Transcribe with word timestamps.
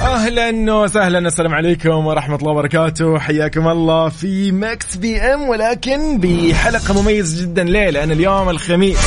أهلا 0.00 0.74
وسهلا. 0.74 1.18
السلام 1.18 1.54
عليكم 1.54 2.06
ورحمة 2.06 2.36
الله 2.36 2.50
وبركاته. 2.50 3.18
حياكم 3.18 3.68
الله 3.68 4.08
في 4.08 4.52
Mix 4.52 4.96
PM 4.96 5.48
ولكن 5.48 6.18
بحلقة 6.18 7.02
مميزة 7.02 7.42
جدا. 7.42 7.64
ليه؟ 7.64 7.90
لأن 7.90 8.10
اليوم 8.10 8.48
الخميس. 8.48 8.98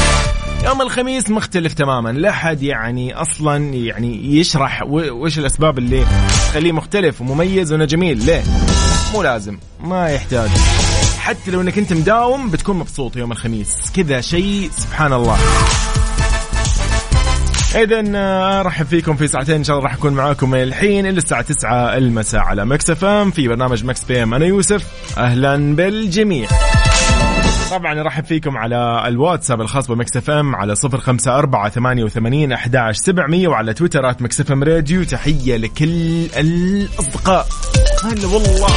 يوم 0.65 0.81
الخميس 0.81 1.29
مختلف 1.29 1.73
تماما. 1.73 2.09
لا 2.09 2.31
حد 2.31 2.63
يعني 2.63 3.13
أصلا 3.13 3.73
يعني 3.73 4.37
يشرح 4.37 4.83
وش 4.91 5.39
الأسباب 5.39 5.77
اللي 5.77 6.05
تخليه 6.49 6.71
مختلف 6.71 7.21
ومميز 7.21 7.71
وانه 7.71 7.85
جميل 7.85 8.25
ليه؟ 8.25 8.43
مو 9.13 9.23
لازم. 9.23 9.57
ما 9.83 10.09
يحتاج. 10.09 10.49
حتى 11.19 11.51
لو 11.51 11.61
إنك 11.61 11.77
أنت 11.77 11.93
مداوم 11.93 12.49
بتكون 12.49 12.77
مبسوط 12.77 13.17
يوم 13.17 13.31
الخميس. 13.31 13.91
كذا 13.95 14.21
شيء. 14.21 14.69
سبحان 14.77 15.13
الله. 15.13 15.37
اذا 17.75 18.03
آه، 18.15 18.59
أرحب 18.59 18.85
فيكم 18.85 19.15
في 19.15 19.27
ساعتين 19.27 19.55
إن 19.55 19.63
شاء 19.63 19.77
الله 19.77 19.87
راح 19.89 19.97
أكون 19.97 20.13
معاكم 20.13 20.49
من 20.49 20.63
الحين 20.63 21.05
إلى 21.05 21.17
الساعة 21.17 21.41
9 21.41 21.97
المساء 21.97 22.41
على 22.41 22.65
Mix 22.65 22.89
FM 22.89 23.31
في 23.31 23.47
برنامج 23.47 23.85
Mix 23.85 24.03
PM. 24.03 24.33
أنا 24.33 24.45
يوسف 24.45 24.83
أهلا 25.17 25.75
بالجميع. 25.75 26.47
طبعا 27.71 28.01
أرحب 28.01 28.25
فيكم 28.25 28.57
على 28.57 29.03
الواتساب 29.07 29.61
الخاص 29.61 29.87
ب 29.87 30.17
Mix 30.17 30.29
FM 30.29 30.55
على 30.55 30.75
صفر 30.75 30.97
خمسة 30.97 31.37
أربعة 31.37 31.69
ثمانية 31.69 32.03
وثمانين 32.03 32.51
أحداش 32.51 32.97
سبعمية 32.97 33.47
وعلى 33.47 33.73
تويتر 33.73 34.21
at 34.21 34.41
Mix 34.41 34.51
FM 34.51 34.63
Radio. 34.63 35.03
تحية 35.03 35.57
لكل 35.57 36.25
الأصدقاء. 36.25 37.47
هلا 38.03 38.27
والله. 38.27 38.69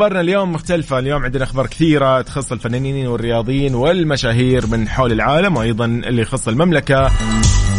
أخبارنا 0.00 0.20
اليوم 0.20 0.52
مختلفة. 0.52 0.98
اليوم 0.98 1.24
عندنا 1.24 1.44
أخبار 1.44 1.66
كثيرة 1.66 2.22
تخص 2.22 2.52
الفنانين 2.52 3.06
والرياضيين 3.06 3.74
والمشاهير 3.74 4.66
من 4.66 4.88
حول 4.88 5.12
العالم 5.12 5.56
وأيضا 5.56 5.84
اللي 5.84 6.22
يخص 6.22 6.48
المملكة 6.48 7.10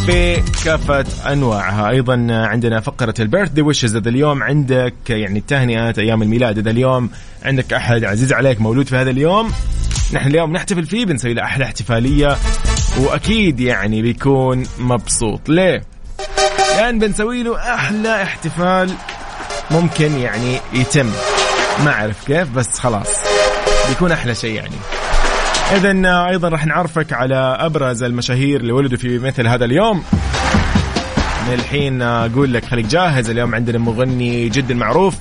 بكافة 0.08 1.06
أنواعها. 1.34 1.90
أيضا 1.90 2.28
عندنا 2.30 2.80
فقرة 2.80 3.14
البيرث 3.20 3.50
دي 3.50 3.62
ويشز 3.62 3.96
إذا 3.96 4.10
اليوم. 4.10 4.44
عندك 4.44 4.94
يعني 5.10 5.40
التهنئات 5.40 6.00
أيام 6.00 6.22
الميلاد 6.22 6.58
إذا 6.58 6.72
اليوم. 6.72 7.10
عندك 7.44 7.74
أحد 7.74 8.04
عزيز 8.04 8.34
عليك 8.34 8.62
مولود 8.62 8.88
في 8.88 8.96
هذا 8.96 9.10
اليوم. 9.10 9.52
نحن 10.14 10.28
اليوم 10.28 10.52
نحتفل 10.54 10.86
فيه 10.86 11.06
بنسوي 11.06 11.34
له 11.34 11.44
أحلى 11.44 11.66
احتفالية. 11.66 12.38
وأكيد 13.00 13.60
يعني 13.60 14.02
بيكون 14.02 14.64
مبسوط. 14.80 15.50
ليه؟ 15.50 15.84
لأن 16.78 17.00
بنسوي 17.00 17.44
له 17.44 17.74
أحلى 17.74 18.24
احتفال 18.24 18.92
ممكن 19.72 20.18
يعني 20.18 20.58
يتم. 20.74 21.12
ما 21.86 21.92
أعرف 21.92 22.28
كيف 22.28 22.50
بس 22.50 22.80
خلاص. 22.80 23.08
بيكون 23.90 24.12
أحلى 24.12 24.36
شيء 24.36 24.56
يعني. 24.56 24.76
اذا 25.72 26.28
أيضا 26.30 26.50
راح 26.50 26.66
نعرفك 26.66 27.14
على 27.14 27.36
أبرز 27.60 28.04
المشاهير 28.04 28.60
اللي 28.60 28.72
ولدوا 28.72 28.98
في 28.98 29.20
مثل 29.20 29.48
هذا 29.48 29.66
اليوم. 29.66 30.04
من 31.48 31.54
الحين 31.54 32.02
أقول 32.02 32.54
لك 32.54 32.66
خليك 32.66 32.86
جاهز 32.86 33.30
اليوم 33.30 33.56
عندنا 33.56 33.78
مغني 33.78 34.50
جدا 34.50 34.74
معروف 34.74 35.16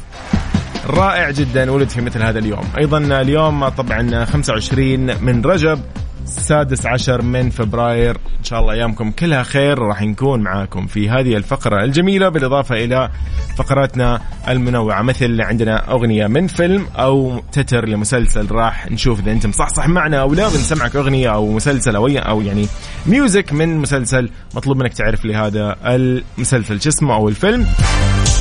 رائع 0.87 1.31
جدا 1.31 1.71
ولد 1.71 1.89
في 1.89 2.01
مثل 2.01 2.23
هذا 2.23 2.39
اليوم. 2.39 2.65
أيضا 2.79 2.99
اليوم 2.99 3.69
طبعا 3.69 4.25
25 4.25 5.25
من 5.25 5.43
رجب. 5.45 5.81
السادس 6.25 6.87
عشر 6.87 7.23
من 7.23 7.51
فبراير. 7.51 8.17
إن 8.39 8.45
شاء 8.45 8.61
الله 8.61 8.73
أيامكم 8.73 9.11
كلها 9.11 9.43
خير. 9.43 9.79
راح 9.79 10.03
نكون 10.03 10.41
معاكم 10.41 10.87
في 10.87 11.11
هذه 11.11 11.37
الفقرة 11.37 11.85
الجميلة 11.85 12.29
بالإضافة 12.29 12.85
إلى 12.85 13.11
فقراتنا 13.57 14.21
المنوعة 14.49 15.03
مثل 15.03 15.41
عندنا 15.41 15.93
أغنية 15.93 16.27
من 16.27 16.47
فيلم 16.47 16.87
أو 16.97 17.43
تتر 17.53 17.89
لمسلسل. 17.89 18.51
راح 18.51 18.91
نشوف 18.91 19.21
إذا 19.21 19.33
أنت 19.33 19.47
مصحصح 19.47 19.89
معنا 19.89 20.21
أو 20.21 20.35
لا 20.35 20.49
بنسمعك 20.49 20.97
أغنية 20.97 21.35
أو 21.35 21.53
مسلسل 21.53 21.97
أو 21.97 22.09
أو 22.09 22.41
يعني 22.41 22.67
music 23.07 23.53
من 23.53 23.79
مسلسل 23.79 24.31
مطلوب 24.55 24.77
منك 24.77 24.93
تعرف 24.93 25.25
لي 25.25 25.35
هذا 25.35 25.77
المسلسل 25.85 26.81
شو 26.81 26.89
اسمه 26.89 27.15
أو 27.15 27.29
الفيلم. 27.29 27.67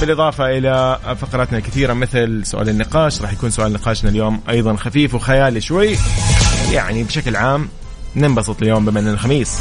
بالإضافة 0.02 0.58
إلى 0.58 1.00
فقراتنا 1.20 1.58
الكثيرة 1.58 1.94
مثل 1.94 2.46
سؤال 2.46 2.70
النقاش. 2.70 3.22
راح 3.22 3.34
يكون 3.34 3.50
سؤال 3.50 3.74
نقاشنا 3.74 4.10
اليوم 4.10 4.42
أيضا 4.50 4.76
خفيف 4.76 5.16
وخيالي 5.16 5.62
شوي. 5.62 5.96
يعني 6.72 7.04
بشكل 7.04 7.36
عام 7.36 7.68
ننبسط 8.16 8.62
اليوم 8.62 8.86
بما 8.86 9.00
انه 9.00 9.12
الخميس. 9.12 9.60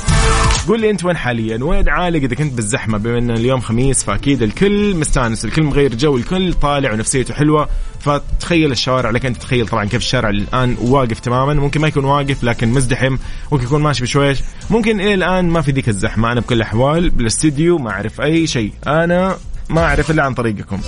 قول 0.69 0.81
لي 0.81 0.91
أنت 0.91 1.05
وين 1.05 1.17
حاليا؟ 1.17 1.65
وين 1.65 1.89
عالق 1.89 2.23
إذا 2.23 2.35
كنت 2.35 2.53
بالزحمة 2.53 2.99
بما 2.99 3.19
ان 3.19 3.31
اليوم 3.31 3.61
خميس؟ 3.61 4.05
فأكيد 4.05 4.43
الكل 4.43 4.97
مستانس 4.97 5.45
الكل 5.45 5.63
مغير 5.63 5.95
جو 5.95 6.17
الكل 6.17 6.55
طالع 6.55 6.93
ونفسيته 6.93 7.35
حلوة. 7.35 7.69
فتخيل 8.01 8.73
الشوارع 8.73 9.11
لك 9.11 9.27
أنت 9.27 9.37
تتخيل 9.37 9.69
طبعا 9.69 9.85
كيف 9.85 10.03
الشارع 10.03 10.29
الآن 10.29 10.77
واقف 10.81 11.21
تماما. 11.21 11.55
ممكن 11.55 11.81
ما 11.81 11.89
يكون 11.89 12.05
واقف 12.05 12.45
لكن 12.45 12.69
مزدحم 12.69 13.17
ممكن 13.53 13.65
يكون 13.65 13.83
ماشي 13.83 14.03
بشويش. 14.03 14.39
ممكن 14.71 15.01
إلى 15.01 15.15
الآن 15.15 15.49
ما 15.49 15.61
في 15.61 15.71
ذيك 15.71 15.89
الزحمة. 15.89 16.33
أنا 16.33 16.41
بكل 16.41 16.57
الأحوال 16.57 17.11
بالاستديو 17.11 17.79
ما 17.79 17.91
أعرف 17.91 18.21
أي 18.21 18.47
شيء. 18.47 18.73
أنا 18.87 19.37
ما 19.71 19.85
أعرف 19.85 20.11
إلا 20.11 20.23
عن 20.23 20.35
طريقكم. 20.35 20.81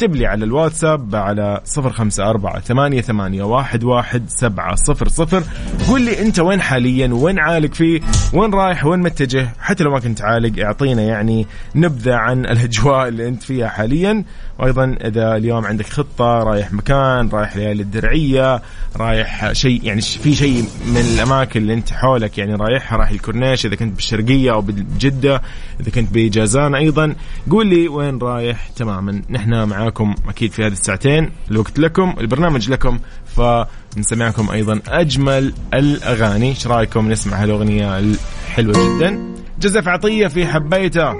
اكتب 0.00 0.16
لي 0.16 0.26
على 0.26 0.44
الواتساب 0.44 1.14
على 1.14 1.60
صفر 1.64 1.92
خمسة 1.92 2.30
أربعة 2.30 2.60
ثمانية, 2.60 3.00
ثمانية 3.00 3.42
واحد, 3.42 3.84
واحد 3.84 4.24
سبعة 4.28 4.74
صفر 4.74 5.08
صفر. 5.08 5.42
قول 5.88 6.02
لي 6.02 6.22
أنت 6.22 6.38
وين 6.38 6.60
حاليا 6.60 7.08
وين 7.12 7.38
عالق 7.38 7.74
فيه 7.74 8.00
وين 8.32 8.54
رايح 8.54 8.86
وين 8.86 9.00
متجه 9.00 9.48
حتى 9.60 9.84
لو 9.84 9.90
ما 9.90 10.00
كنت 10.00 10.22
عالق 10.22 10.64
أعطينا 10.64 11.02
يعني 11.02 11.46
نبذة 11.74 12.14
عن 12.14 12.44
الأجواء 12.44 13.08
اللي 13.08 13.28
أنت 13.28 13.42
فيها 13.42 13.68
حاليا. 13.68 14.24
وأيضا 14.58 14.96
إذا 15.04 15.36
اليوم 15.36 15.66
عندك 15.66 15.86
خطة 15.86 16.24
رايح 16.24 16.72
مكان 16.72 17.28
رايح 17.28 17.56
ليالي 17.56 17.82
الدرعية 17.82 18.62
رايح 18.96 19.52
شيء 19.52 19.84
يعني 19.84 20.00
في 20.00 20.34
شيء 20.34 20.64
من 20.86 20.96
الأماكن 20.96 21.60
اللي 21.60 21.74
أنت 21.74 21.92
حولك 21.92 22.38
يعني 22.38 22.54
رايحها 22.54 22.98
رايح 22.98 23.10
الكورنيش 23.10 23.66
إذا 23.66 23.76
كنت 23.76 23.96
بالشرقية 23.96 24.52
أو 24.52 24.60
بجدة 24.60 25.42
إذا 25.80 25.90
كنت 25.90 26.08
بجازان 26.12 26.74
أيضا. 26.74 27.14
قول 27.50 27.66
لي 27.66 27.88
وين 27.88 28.18
رايح 28.18 28.68
تماما. 28.68 29.22
نحن 29.30 29.62
معاك 29.62 29.89
معاكم 29.90 30.14
أكيد 30.28 30.52
في 30.52 30.66
هذه 30.66 30.72
الساعتين. 30.72 31.30
الوقت 31.50 31.78
لكم 31.78 32.14
البرنامج 32.20 32.70
لكم 32.70 32.98
فنسمعكم 33.26 34.50
أيضا 34.50 34.80
أجمل 34.88 35.52
الأغاني. 35.74 36.48
إيش 36.48 36.66
رأيكم؟ 36.66 37.08
نسمع 37.08 37.42
هالأغنية 37.42 37.98
الحلوة 37.98 38.74
جدا. 38.74 39.34
جزف 39.60 39.88
عطية 39.88 40.26
في 40.26 40.46
حبيته. 40.46 41.10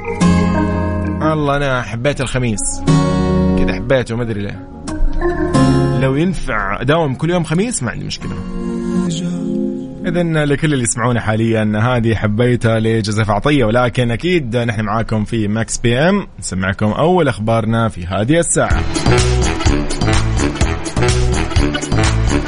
الله 1.33 1.57
أنا 1.57 1.83
حبيت 1.83 2.21
الخميس. 2.21 2.81
كذا 3.59 3.75
حبيته 3.75 4.17
ما 4.17 4.23
أدري 4.23 4.43
ليه. 4.43 4.69
لو 6.01 6.17
ينفع 6.17 6.81
أداوم 6.81 7.15
كل 7.15 7.31
يوم 7.31 7.45
خميس 7.45 7.83
ما 7.83 7.91
عندي 7.91 8.05
مشكلة. 8.05 8.37
إذا 10.07 10.23
لكل 10.23 10.73
اللي 10.73 10.85
يسمعونا 10.85 11.21
حاليا 11.21 11.73
هذه 11.77 12.15
حبيتها 12.15 12.81
لجوزيف 12.81 13.31
عطية 13.31 13.65
ولكن 13.65 14.11
أكيد 14.11 14.57
نحن 14.57 14.81
معاكم 14.81 15.25
في 15.25 15.49
ماكس 15.49 15.79
بي 15.79 15.99
إم. 15.99 16.27
نسمعكم 16.39 16.87
أول 16.87 17.29
أخبارنا 17.29 17.89
في 17.89 18.07
هذه 18.07 18.39
الساعة. 18.39 18.81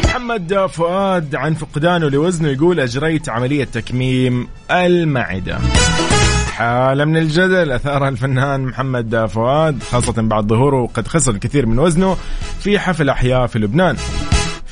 محمد 0.05 0.67
فؤاد 0.67 1.35
عن 1.35 1.55
فقدانه 1.55 2.09
لوزنه 2.09 2.49
يقول 2.49 2.81
أجريت 2.81 3.29
عملية 3.29 3.65
تكميم 3.65 4.49
المعدة. 4.71 5.59
حالة 6.53 7.05
من 7.05 7.17
الجدل 7.17 7.73
أثارها 7.73 8.09
الفنان 8.09 8.61
محمد 8.61 9.27
فؤاد 9.27 9.83
خاصة 9.83 10.23
بعد 10.23 10.47
ظهوره 10.47 10.87
قد 10.87 11.09
خسر 11.09 11.33
الكثير 11.33 11.67
من 11.67 11.79
وزنه 11.79 12.17
في 12.61 12.79
حفل 12.79 13.09
أحياء 13.09 13.47
في 13.47 13.59
لبنان. 13.59 13.97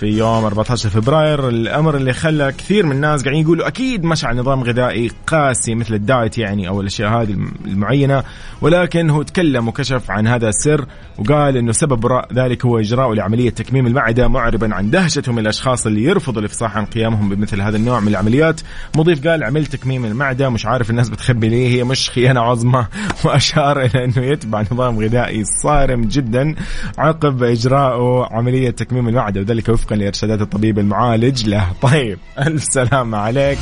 في 0.01 0.07
يوم 0.07 0.45
14 0.45 0.89
فبراير 0.89 1.49
الأمر 1.49 1.97
اللي 1.97 2.13
خلى 2.13 2.53
كثير 2.53 2.87
من 2.87 2.93
الناس 2.93 3.23
قاعدين 3.23 3.43
يقولوا 3.43 3.69
أكيد 3.69 4.05
مشى 4.05 4.27
على 4.27 4.41
نظام 4.41 4.63
غذائي 4.63 5.11
قاسي 5.27 5.75
مثل 5.75 5.95
الدايت 5.95 6.39
يعني 6.39 6.69
أو 6.69 6.81
الأشياء 6.81 7.23
هذه 7.23 7.37
المعينة 7.65 8.25
ولكن 8.61 9.11
هو 9.11 9.23
تكلم 9.23 9.69
وكشف 9.69 10.11
عن 10.11 10.27
هذا 10.27 10.49
السر 10.49 10.87
وقال 11.19 11.57
إنه 11.57 11.73
سبب 11.73 12.05
وراء 12.05 12.29
ذلك 12.35 12.65
هو 12.65 12.79
إجراء 12.79 13.13
لعملية 13.13 13.51
تكميم 13.51 13.87
المعدة 13.87 14.29
معربا 14.29 14.75
عن 14.75 14.91
دهشته 14.91 15.33
من 15.33 15.39
الأشخاص 15.39 15.87
اللي 15.87 16.05
يرفضوا 16.05 16.41
الإفصاح 16.41 16.77
عن 16.77 16.85
قيامهم 16.85 17.29
بمثل 17.29 17.61
هذا 17.61 17.77
النوع 17.77 18.01
من 18.01 18.09
العمليات. 18.09 18.61
مضيف 18.97 19.27
قال 19.27 19.45
عملت 19.45 19.73
تكميم 19.73 20.05
المعدة 20.05 20.49
مش 20.49 20.67
عارف 20.67 20.91
الناس 20.91 21.09
بتخبي 21.09 21.49
ليه 21.49 21.69
هي 21.69 21.85
مش 21.85 22.11
خيانة 22.11 22.41
عظمى. 22.41 22.87
وأشار 23.25 23.83
إلى 23.83 24.05
إنه 24.05 24.27
يتبع 24.27 24.61
نظام 24.73 24.99
غذائي 24.99 25.45
صارم 25.63 26.05
جدا 26.05 26.55
عقب 26.99 27.43
اجراءه 27.43 28.29
عملية 28.35 28.71
تكميم 28.71 29.09
المعدة 29.09 29.41
وذلك 29.41 29.69
وفق 29.69 29.90
وفقا 29.91 29.97
لارشادات 29.97 30.41
الطبيب 30.41 30.79
المعالج 30.79 31.49
له. 31.49 31.73
طيب 31.91 32.19
ألف 32.39 32.65
سلامة 32.65 33.19
عليك. 33.19 33.59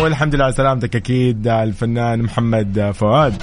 والحمد 0.00 0.34
لله 0.34 0.44
على 0.44 0.54
سلامتك 0.54 0.96
أكيد 0.96 1.48
الفنان 1.48 2.22
محمد 2.22 2.92
فؤاد. 2.94 3.42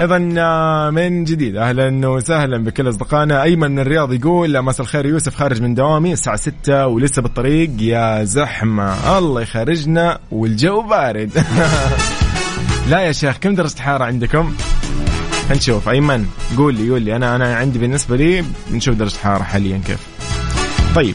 اذا 0.00 0.34
آه، 0.38 0.90
من 0.90 1.24
جديد. 1.24 1.56
أهلا 1.56 2.08
وسهلا 2.08 2.64
بكل 2.64 2.88
أصدقائنا. 2.88 3.42
أيمن 3.42 3.70
من 3.70 3.78
الرياض 3.78 4.12
يقول 4.12 4.62
مساء 4.62 4.82
الخير 4.82 5.06
يوسف 5.06 5.34
خارج 5.34 5.62
من 5.62 5.74
دوامي 5.74 6.12
الساعة 6.12 6.36
6 6.36 6.86
ولسه 6.86 7.22
بالطريق. 7.22 7.70
يا 7.80 8.24
زحمة 8.24 9.18
الله 9.18 9.40
يخرجنا 9.40 10.18
والجو 10.30 10.82
بارد. 10.82 11.30
لا 12.90 13.00
يا 13.00 13.12
شيخ 13.12 13.36
كم 13.36 13.54
درجة 13.54 13.80
حرارة 13.80 14.04
عندكم؟ 14.04 14.54
نشوف. 15.54 15.88
أيمن 15.88 16.26
قول 16.56 16.74
لي 16.74 16.90
قول 16.90 17.02
لي. 17.02 17.16
أنا 17.16 17.36
أنا 17.36 17.56
عندي 17.56 17.78
بالنسبة 17.78 18.16
لي 18.16 18.44
نشوف 18.72 18.94
درجة 18.94 19.14
الحراره 19.14 19.42
حاليا 19.42 19.80
كيف. 19.86 20.06
طيب. 20.94 21.14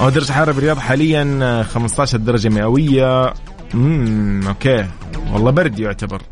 درجة 0.00 0.28
الحراره 0.28 0.52
بالرياض 0.52 0.78
حاليا 0.78 1.62
15 1.62 2.18
درجة 2.18 2.48
مئوية. 2.48 3.34
امم 3.74 4.46
أوكي. 4.46 4.86
والله 5.32 5.50
برد 5.50 5.78
يعتبر. 5.78 6.22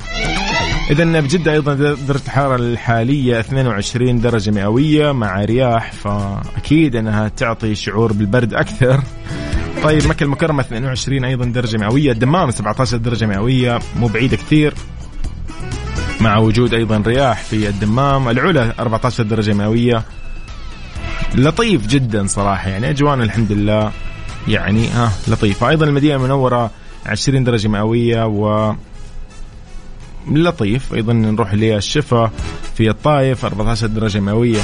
اذا 0.91 1.21
بجدة 1.21 1.53
أيضا 1.53 1.75
درجة 1.75 2.23
الحراره 2.27 2.57
الحالية 2.57 3.41
22 3.41 4.21
درجة 4.21 4.51
مئوية 4.51 5.13
مع 5.13 5.45
رياح 5.45 5.93
فأكيد 5.93 6.97
إنها 6.97 7.29
تعطي 7.29 7.75
شعور 7.75 8.13
بالبرد 8.13 8.55
أكثر. 8.55 9.01
طيب 9.83 10.07
مكة 10.07 10.25
المكرمة 10.25 10.61
22 10.61 11.25
أيضا 11.25 11.45
درجة 11.45 11.77
مئوية. 11.77 12.13
الدمام 12.13 12.51
17 12.51 12.97
درجة 12.97 13.27
مئوية 13.27 13.79
مو 13.97 14.07
بعيده 14.07 14.37
كثير. 14.37 14.75
مع 16.21 16.39
وجود 16.39 16.75
أيضا 16.75 17.03
رياح 17.07 17.43
في 17.43 17.69
الدمام. 17.69 18.29
العلا 18.29 18.75
14 18.79 19.23
درجة 19.23 19.53
مئوية. 19.53 20.03
لطيف 21.35 21.87
جدا 21.87 22.27
صراحة. 22.27 22.71
يعني 22.71 22.91
أجوان 22.91 23.23
الحمد 23.23 23.53
لله. 23.53 23.93
يعني 24.49 24.89
ها 24.89 25.13
لطيفة. 25.29 25.69
أيضا 25.69 25.87
المدينة 25.87 26.15
المنورة 26.17 26.71
20 27.07 27.45
درجة 27.45 27.69
مئوية 27.69 28.27
و 28.27 28.75
لطيف. 30.31 30.95
أيضا 30.95 31.13
نروح 31.13 31.55
للشفا 31.55 32.31
في 32.75 32.91
الطايف 32.91 33.45
14 33.45 33.87
درجة 33.87 34.21
مئوية. 34.21 34.61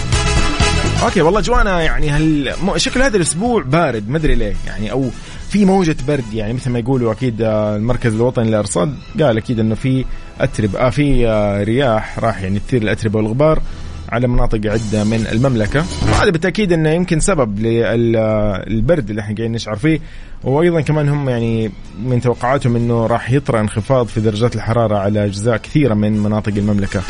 أوكي 1.03 1.23
والله 1.23 1.41
جوانا 1.41 1.83
يعني 1.83 2.11
هل 2.11 2.53
شكل 2.77 3.03
هذا 3.03 3.17
الأسبوع 3.17 3.63
بارد 3.63 4.09
ما 4.09 4.17
أدري 4.17 4.35
ليه. 4.35 4.55
يعني 4.67 4.93
أو 4.93 5.11
في 5.49 5.65
موجة 5.65 5.97
برد. 6.09 6.35
يعني 6.35 6.53
مثل 6.53 6.71
ما 6.71 6.79
يقولوا 6.79 7.13
أكيد 7.13 7.43
آه، 7.43 7.77
المركز 7.77 8.15
الوطني 8.15 8.49
للأرصاد 8.49 8.95
قال 9.21 9.37
أكيد 9.37 9.61
إنه 9.61 9.75
في 9.75 10.05
اتربه 10.41 10.79
آه 10.79 10.91
في 10.91 11.29
آه 11.29 11.63
رياح 11.63 12.19
راح 12.19 12.43
يعني 12.43 12.59
تثير 12.59 12.83
الأتربة 12.83 13.19
والغبار 13.19 13.63
على 14.09 14.29
مناطق 14.29 14.61
عدة 14.67 15.05
من 15.05 15.27
المملكة. 15.33 15.85
وهذا 16.03 16.31
بالتأكيد 16.31 16.73
أنه 16.73 16.91
يمكن 16.91 17.21
سبب 17.21 17.59
للبرد 17.59 19.11
اللي 19.11 19.21
إحنا 19.21 19.35
قاعدين 19.37 19.53
نشعر 19.53 19.77
فيه. 19.77 20.01
وأيضا 20.45 20.81
كمان 20.81 21.09
هم 21.09 21.29
يعني 21.29 21.71
من 22.03 22.21
توقعاتهم 22.21 22.77
أنه 22.77 23.07
راح 23.07 23.31
يطرأ 23.31 23.61
انخفاض 23.61 24.07
في 24.07 24.21
درجات 24.21 24.57
الحرارة 24.57 24.97
على 24.97 25.25
أجزاء 25.25 25.57
كثيرة 25.57 25.95
من 25.95 26.13
مناطق 26.13 26.53
المملكة. 26.57 27.01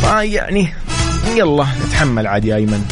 فيعني 0.00 0.68
يلا 1.36 1.66
نتحمل 1.86 2.26
عادي 2.26 2.48
يا 2.48 2.56
أيمن. 2.56 2.84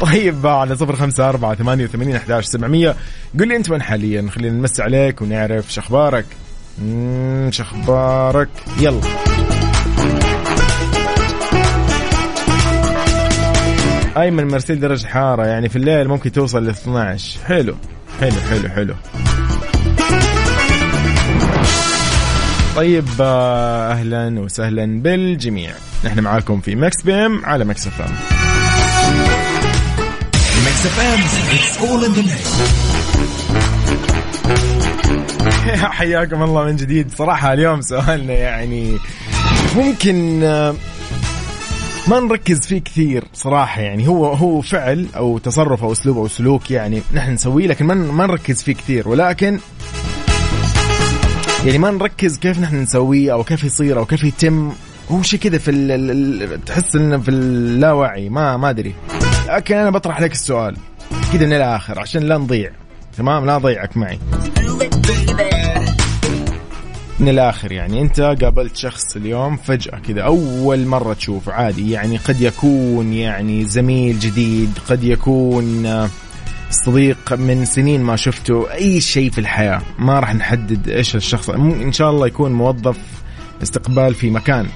طيب 0.00 0.46
على 0.46 0.76
صفر 0.76 0.96
خمسة 0.96 1.28
أربعة 1.28 1.54
ثمانية 1.54 1.84
وثمانين 1.84 2.16
أحداش 2.16 2.44
سبعمية. 2.44 2.94
قل 3.40 3.48
لي 3.48 3.56
أنت 3.56 3.70
وين 3.70 3.82
حاليا؟ 3.82 4.28
خلينا 4.30 4.56
نمس 4.56 4.80
عليك 4.80 5.22
ونعرف 5.22 5.72
شخبارك 5.72 6.24
شخبارك 7.50 8.48
يلا. 8.80 9.00
ايمن 14.16 14.48
مرسيل 14.48 14.80
درجة 14.80 15.06
حارة 15.06 15.46
يعني 15.46 15.68
في 15.68 15.76
الليل 15.76 16.08
ممكن 16.08 16.32
توصل 16.32 16.66
ل 16.66 16.68
12 16.68 17.40
حلو. 17.44 17.74
حلو 18.20 18.40
حلو 18.50 18.68
حلو. 18.68 18.94
طيب 22.76 23.04
آه، 23.20 23.92
أهلا 23.92 24.40
وسهلا 24.40 25.02
بالجميع. 25.02 25.70
نحن 26.04 26.20
معاكم 26.20 26.60
في 26.60 26.76
Mix 26.76 27.02
PM 27.02 27.44
على 27.44 27.64
Mix 27.64 27.86
FM. 27.86 28.14
Mix 30.66 30.86
FM 30.86 32.87
حياكم 35.98 36.42
الله 36.42 36.64
من 36.64 36.76
جديد. 36.76 37.14
صراحة 37.14 37.52
اليوم 37.52 37.80
سؤالنا 37.80 38.32
يعني 38.32 38.98
ممكن 39.76 40.42
آه، 40.42 40.74
ما 42.08 42.20
نركز 42.20 42.66
فيه 42.66 42.78
كثير 42.78 43.24
صراحة. 43.34 43.80
يعني 43.80 44.08
هو 44.08 44.26
هو 44.26 44.60
فعل 44.60 45.06
أو 45.16 45.38
تصرف 45.38 45.82
أو 45.84 45.92
أسلوب 45.92 46.16
أو 46.18 46.28
سلوك 46.28 46.70
يعني 46.70 47.02
نحن 47.14 47.32
نسويه 47.32 47.66
لكن 47.66 47.86
ما 47.86 47.94
ما 47.94 48.26
نركز 48.26 48.62
فيه 48.62 48.72
كثير. 48.72 49.08
ولكن 49.08 49.58
يعني 51.64 51.78
ما 51.78 51.90
نركز 51.90 52.38
كيف 52.38 52.58
نحن 52.60 52.76
نسويه 52.76 53.32
أو 53.32 53.44
كيف 53.44 53.64
يصير 53.64 53.98
أو 53.98 54.04
كيف 54.04 54.24
يتم. 54.24 54.72
هو 55.10 55.22
شيء 55.22 55.40
كذا 55.40 55.58
في 55.58 56.60
تحس 56.66 56.96
إنه 56.96 57.18
في 57.18 57.28
اللاوعي. 57.28 58.28
ما 58.28 58.56
ما 58.56 58.70
أدري. 58.70 58.94
لكن 59.48 59.76
أنا 59.76 59.90
بطرح 59.90 60.20
لك 60.20 60.32
السؤال. 60.32 60.76
كذا 61.32 61.46
من 61.46 61.52
الآخر 61.52 61.98
عشان 61.98 62.22
لا 62.22 62.38
نضيع. 62.38 62.70
تمام؟ 63.18 63.46
لا 63.46 63.56
اضيعك 63.56 63.96
معي. 63.96 64.18
من 67.20 67.28
الآخر 67.28 67.72
يعني. 67.72 68.00
أنت 68.00 68.20
قابلت 68.20 68.76
شخص 68.76 69.16
اليوم 69.16 69.56
فجأة 69.56 69.98
كذا 69.98 70.22
أول 70.22 70.86
مرة 70.86 71.14
تشوفه 71.14 71.52
عادي 71.52 71.90
يعني 71.90 72.16
قد 72.16 72.40
يكون 72.40 73.12
يعني 73.12 73.64
زميل 73.64 74.18
جديد 74.18 74.78
قد 74.88 75.04
يكون 75.04 75.86
آه، 75.86 76.08
صديق 76.70 77.32
من 77.32 77.64
سنين 77.64 78.02
ما 78.02 78.16
شفته 78.16 78.72
أي 78.72 79.00
شيء 79.00 79.30
في 79.30 79.38
الحياة. 79.38 79.82
ما 79.98 80.20
راح 80.20 80.34
نحدد 80.34 80.88
إيش 80.88 81.16
الشخص 81.16 81.50
إن 81.50 81.92
شاء 81.92 82.10
الله 82.10 82.26
يكون 82.26 82.52
موظف 82.52 82.98
استقبال 83.62 84.14
في 84.14 84.30
مكان 84.30 84.66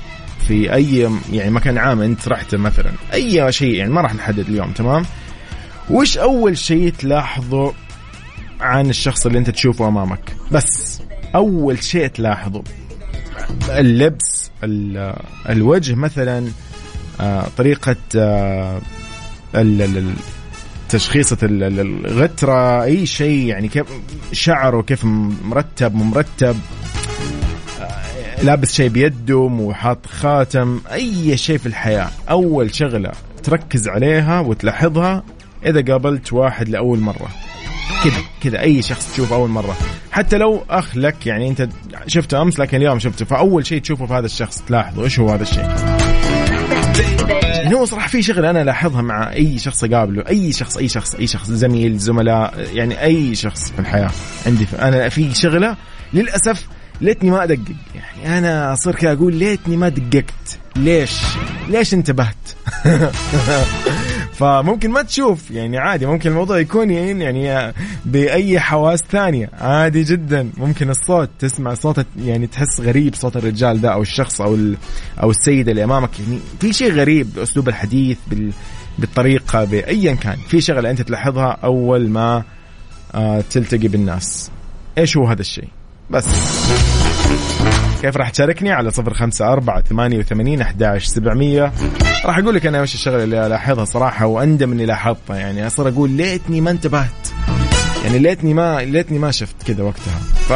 في 0.48 0.74
أي 0.74 1.10
يعني 1.32 1.50
مكان 1.50 1.78
عام 1.78 2.00
أنت 2.00 2.28
رحته 2.28 2.58
مثلا. 2.58 2.92
أي 3.12 3.52
شيء 3.52 3.74
يعني 3.74 3.92
ما 3.92 4.00
راح 4.00 4.14
نحدد 4.14 4.48
اليوم 4.48 4.72
تمام؟ 4.72 5.04
وش 5.90 6.18
أول 6.18 6.58
شيء 6.58 6.92
تلاحظه 6.98 7.72
عن 8.60 8.90
الشخص 8.90 9.26
اللي 9.26 9.38
أنت 9.38 9.50
تشوفه 9.50 9.88
أمامك؟ 9.88 10.36
بس. 10.52 10.91
أول 11.34 11.82
شيء 11.82 12.06
تلاحظه. 12.06 12.62
اللبس 13.68 14.50
الوجه 15.48 15.94
مثلا 15.94 16.48
آه، 17.20 17.46
طريقة 17.56 17.96
آه، 18.16 18.80
تشخيصة 20.88 21.36
الغترة 21.42 22.82
أي 22.82 23.06
شيء 23.06 23.46
يعني 23.46 23.68
كيف 23.68 23.86
شعره 24.32 24.82
كيف 24.82 25.04
مرتب 25.44 25.94
مرتب 25.94 26.56
آه، 27.80 28.42
لابس 28.42 28.74
شيء 28.74 28.88
بيده 28.88 29.48
مو 29.48 29.74
حاط 29.74 30.06
خاتم 30.06 30.80
أي 30.92 31.36
شيء 31.36 31.58
في 31.58 31.66
الحياة. 31.66 32.10
أول 32.30 32.74
شغلة 32.74 33.12
تركز 33.42 33.88
عليها 33.88 34.40
وتلاحظها 34.40 35.24
إذا 35.66 35.92
قابلت 35.92 36.32
واحد 36.32 36.68
لأول 36.68 36.98
مرة. 36.98 37.28
كذا 38.04 38.22
كذا 38.42 38.60
أي 38.60 38.82
شخص 38.82 39.12
تشوفه 39.12 39.36
أول 39.36 39.50
مرة. 39.50 39.76
حتى 40.12 40.38
لو 40.38 40.64
أخ 40.70 40.96
لك 40.96 41.26
يعني 41.26 41.48
أنت 41.48 41.68
شفته 42.06 42.42
أمس 42.42 42.58
لكن 42.58 42.76
اليوم 42.76 42.98
شفته 42.98 43.24
فأول 43.24 43.66
شيء 43.66 43.80
تشوفه 43.80 44.06
في 44.06 44.14
هذا 44.14 44.26
الشخص 44.26 44.62
تلاحظه 44.68 45.04
إيش 45.04 45.20
هو 45.20 45.28
هذا 45.28 45.42
الشيء؟ 45.42 45.68
هو 47.82 47.84
صراحة 47.84 48.08
في 48.08 48.22
شغلة 48.22 48.50
أنا 48.50 48.62
ألاحظها 48.62 49.02
مع 49.02 49.32
أي 49.32 49.58
شخص 49.58 49.84
أقابله 49.84 50.24
أي 50.28 50.52
شخص 50.52 50.76
أي 50.76 50.88
شخص 50.88 51.14
أي 51.14 51.26
شخص 51.26 51.50
زميل 51.50 51.98
زملاء 51.98 52.68
يعني 52.74 53.02
أي 53.02 53.34
شخص 53.34 53.72
في 53.72 53.78
الحياة 53.78 54.10
عندي. 54.46 54.66
أنا 54.78 55.08
في 55.08 55.34
شغلة 55.34 55.76
للأسف 56.12 56.66
ليتني 57.00 57.30
ما 57.30 57.44
أدقق 57.44 57.74
يعني 57.94 58.38
أنا 58.38 58.72
اصير 58.72 58.94
كذا 58.94 59.12
أقول 59.12 59.34
ليتني 59.34 59.76
ما 59.76 59.88
دققت. 59.88 60.58
ليش؟ 60.76 61.20
ليش 61.68 61.94
انتبهت؟ 61.94 62.36
فممكن 64.32 64.90
ما 64.90 65.02
تشوف 65.02 65.50
يعني 65.50 65.78
عادي 65.78 66.06
ممكن 66.06 66.30
الموضوع 66.30 66.58
يكون 66.58 66.90
يعني 66.90 67.72
بأي 68.04 68.60
حواس 68.60 69.00
ثانية. 69.10 69.50
عادي 69.60 70.02
جدا. 70.02 70.50
ممكن 70.56 70.90
الصوت 70.90 71.30
تسمع 71.38 71.74
صوت 71.74 72.06
يعني 72.18 72.46
تحس 72.46 72.80
غريب 72.80 73.14
صوت 73.14 73.36
الرجال 73.36 73.80
ده 73.80 73.92
أو 73.92 74.02
الشخص 74.02 74.40
أو 74.40 74.58
أو 75.22 75.30
السيدة 75.30 75.70
اللي 75.70 75.84
أمامك. 75.84 76.20
يعني 76.20 76.38
في 76.60 76.72
شيء 76.72 76.92
غريب 76.92 77.34
بأسلوب 77.34 77.68
الحديث 77.68 78.18
بال 78.26 78.52
بالطريقة 78.98 79.64
بايا 79.64 80.14
كان. 80.14 80.36
في 80.48 80.60
شغلة 80.60 80.90
أنت 80.90 81.02
تلاحظها 81.02 81.58
أول 81.64 82.08
ما 82.08 82.42
آه 83.14 83.44
تلتقي 83.50 83.88
بالناس. 83.88 84.50
إيش 84.98 85.16
هو 85.16 85.26
هذا 85.26 85.40
الشيء؟ 85.40 85.68
بس. 86.10 86.26
كيف 88.02 88.16
راح 88.16 88.30
تشاركني؟ 88.30 88.72
على 88.72 88.90
صفر 88.90 89.14
خمسة 89.14 89.52
أربعة 89.52 89.82
ثمانية 89.82 90.18
وثمانين 90.18 90.60
أحداش 90.60 91.04
سبعمية. 91.04 91.72
راح 92.24 92.38
أقول 92.38 92.54
لك 92.54 92.66
أنا 92.66 92.82
وش 92.82 92.94
الشغلة 92.94 93.24
اللي 93.24 93.46
ألاحظها 93.46 93.84
صراحة 93.84 94.26
وأندم 94.26 94.72
إني 94.72 94.86
لاحظتها. 94.86 95.36
يعني 95.36 95.66
أصير 95.66 95.88
أقول 95.88 96.10
ليتني 96.10 96.60
ما 96.60 96.70
انتبهت. 96.70 97.28
يعني 98.04 98.18
ليتني 98.18 98.54
ما 98.54 98.80
ليتني 98.80 99.18
ما 99.18 99.30
شفت 99.30 99.62
كذا 99.66 99.84
وقتها. 99.84 100.18
ف... 100.18 100.52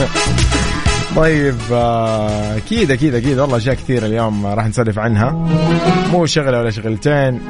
طيب 1.16 1.56
آه، 1.72 2.56
أكيد 2.56 2.90
أكيد 2.90 3.14
أكيد. 3.14 3.38
والله 3.38 3.56
أشياء 3.56 3.74
كثيرة 3.74 4.06
اليوم 4.06 4.46
راح 4.46 4.66
نسولف 4.66 4.98
عنها. 4.98 5.30
مو 6.12 6.26
شغلة 6.26 6.58
ولا 6.58 6.70
شغلتين. 6.70 7.40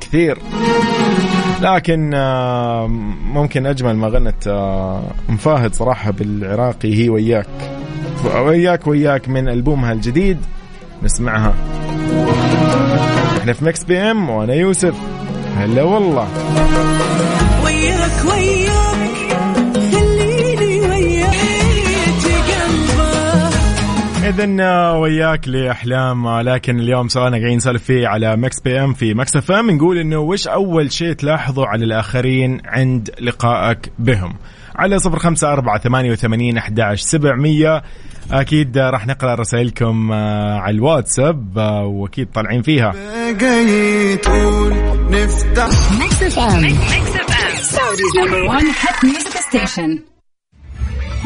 كثير. 0.00 0.38
لكن 1.62 2.14
آه، 2.14 2.86
ممكن 3.32 3.66
أجمل 3.66 3.96
ما 3.96 4.08
غنت 4.08 4.48
آه، 4.48 5.02
أم 5.28 5.46
فاهد 5.46 5.74
صراحة 5.74 6.10
بالعراقي 6.10 6.94
هي 6.94 7.08
وياك. 7.08 7.83
وياك 8.26 8.86
وياك 8.86 9.28
من 9.28 9.48
البومها 9.48 9.92
الجديد 9.92 10.38
نسمعها. 11.02 11.54
إحنا 13.38 13.52
في 13.52 13.64
Mix 13.64 13.84
PM 13.84 14.30
وأنا 14.30 14.54
يوسف. 14.54 14.94
هلا 15.56 15.82
والله. 15.82 16.28
وياك 17.64 18.24
وياك 18.30 19.38
خليني 19.92 20.80
وياك 20.80 21.34
اذا 24.24 24.90
وياك 24.90 25.48
لأحلام 25.48 26.40
لكن 26.40 26.80
اليوم 26.80 27.08
سؤالنا 27.08 27.36
قاعدين 27.38 27.56
نسولف 27.56 27.82
فيه 27.84 28.08
على 28.08 28.36
Mix 28.36 28.60
PM 28.60 28.92
في 28.92 29.14
Mix 29.14 29.36
FM 29.36 29.70
نقول 29.70 29.98
إنه 29.98 30.18
وش 30.18 30.48
أول 30.48 30.92
شيء 30.92 31.12
تلاحظه 31.12 31.66
على 31.66 31.84
الآخرين 31.84 32.60
عند 32.64 33.10
لقائك 33.20 33.92
بهم؟ 33.98 34.34
على 34.76 34.98
صفر 34.98 35.18
خمسة 35.18 35.52
أربعة 35.52 35.78
ثمانية 35.78 36.12
وثمانين 36.12 36.56
أحداش 36.58 37.00
سبعمية 37.00 37.82
أكيد 38.32 38.78
راح 38.78 39.06
نقرأ 39.06 39.34
رسائلكم 39.34 40.12
آه، 40.12 40.58
على 40.58 40.74
الواتساب 40.74 41.58
آه، 41.58 41.84
وأكيد 41.84 42.28
طالعين 42.34 42.62
فيها. 42.62 42.92
نفتح. 45.10 45.68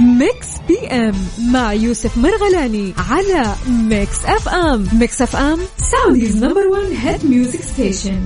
Mix 0.00 0.49
PM 0.69 1.15
مع 1.52 1.73
يوسف 1.73 2.19
مرغلاني 2.19 2.95
على 3.11 3.55
Mix 3.69 4.25
FM 4.25 4.87
Mix 4.93 5.23
FM 5.23 5.59
Saudi's 5.77 6.45
number 6.45 6.67
1 6.67 6.83
hit 7.03 7.27
music 7.31 7.62
station 7.62 8.21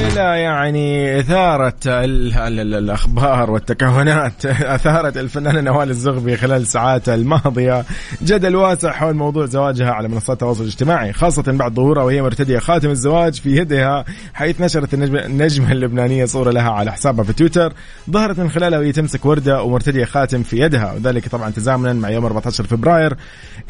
إلى 0.00 0.20
يعني 0.20 1.20
إثارة 1.20 1.74
ال 1.86 2.32
ال 2.34 2.60
ال 2.60 2.74
الأخبار 2.74 3.50
والتكهنات. 3.50 4.46
أثارت 4.76 5.16
الفنانة 5.16 5.60
نوال 5.60 5.90
الزغبي 5.90 6.36
خلال 6.36 6.62
الساعات 6.62 7.08
الماضية 7.08 7.84
جدل 8.22 8.56
واسع 8.56 8.92
حول 8.92 9.14
موضوع 9.14 9.46
زواجها 9.46 9.90
على 9.90 10.08
منصات 10.08 10.30
التواصل 10.30 10.62
الاجتماعي 10.62 11.12
خاصة 11.12 11.42
بعد 11.46 11.74
ظهورها 11.74 12.02
وهي 12.02 12.22
مرتدية 12.22 12.58
خاتم 12.58 12.90
الزواج 12.90 13.40
في 13.40 13.56
يدها 13.56 14.04
حيث 14.34 14.60
نشرت 14.60 14.94
النجم- 14.94 15.16
النجمة 15.16 15.72
اللبنانية 15.72 16.24
صورة 16.24 16.50
لها 16.50 16.70
على 16.70 16.92
حسابها 16.92 17.24
في 17.24 17.32
تويتر 17.32 17.72
ظهرت 18.10 18.38
من 18.38 18.50
خلالها 18.50 18.78
وهي 18.78 18.92
تمسك 18.92 19.26
وردة 19.26 19.62
ومرتدية 19.62 20.04
خاتم 20.16 20.42
في 20.42 20.58
يدها 20.58 20.92
وذلك 20.92 21.28
طبعا 21.28 21.50
تزامنا 21.50 21.92
مع 21.92 22.10
يوم 22.10 22.24
14 22.24 22.64
فبراير 22.64 23.16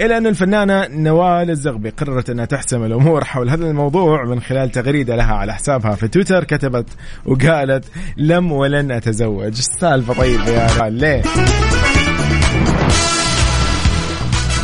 إلى 0.01 0.17
أن 0.17 0.27
الفنانة 0.27 0.87
نوال 0.89 1.51
الزغبي 1.51 1.91
قررت 1.91 2.31
أنها 2.31 2.45
تحسم 2.45 2.85
الأمور 2.85 3.25
حول 3.31 3.51
هذا 3.51 3.71
الموضوع 3.71 4.25
من 4.25 4.41
خلال 4.41 4.71
تغريدة 4.71 5.17
لها 5.17 5.35
على 5.35 5.55
حسابها 5.55 5.95
في 5.95 6.09
تويتر 6.09 6.45
كتبت 6.45 6.87
وقالت 7.25 7.85
لم 8.17 8.53
ولن 8.53 8.91
أتزوج. 8.91 9.59
السالفة 9.59 10.15
طيب 10.15 10.41
يا 10.41 10.89
ليه؟ 10.89 11.23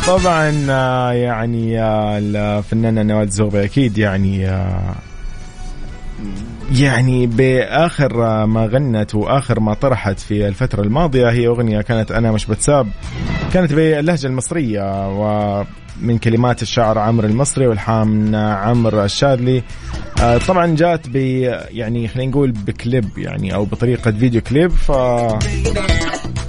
طبعا 0.07 0.65
آه، 0.69 1.11
يعني 1.11 1.81
آه، 1.81 2.17
الفنانة 2.17 3.03
نوال 3.03 3.27
الزغبي 3.27 3.63
أكيد 3.63 3.97
يعني 3.97 4.49
آه، 4.49 4.95
يعني 6.71 7.27
بآخر 7.27 8.45
ما 8.45 8.65
غنت 8.65 9.15
وآخر 9.15 9.59
ما 9.59 9.73
طرحت 9.73 10.19
في 10.19 10.47
الفترة 10.47 10.81
الماضية 10.81 11.29
هي 11.31 11.47
أغنية 11.47 11.81
كانت 11.81 12.11
أنا 12.11 12.31
مش 12.31 12.45
بتساب. 12.45 12.87
كانت 13.53 13.73
باللهجة 13.73 14.27
المصرية 14.27 15.09
ومن 15.09 16.17
كلمات 16.17 16.61
الشاعر 16.61 16.99
عمرو 16.99 17.27
المصري 17.27 17.67
والحان 17.67 18.35
عمرو 18.35 19.03
الشاذلي. 19.03 19.63
آه، 20.21 20.37
طبعا 20.37 20.75
جات 20.75 21.09
ب 21.09 21.15
يعني 21.71 22.07
خلينا 22.07 22.31
نقول 22.31 22.51
بكليب 22.51 23.17
يعني 23.17 23.53
أو 23.55 23.65
بطريقة 23.65 24.11
فيديو 24.11 24.41
كليب 24.41 24.71
ف 24.71 24.89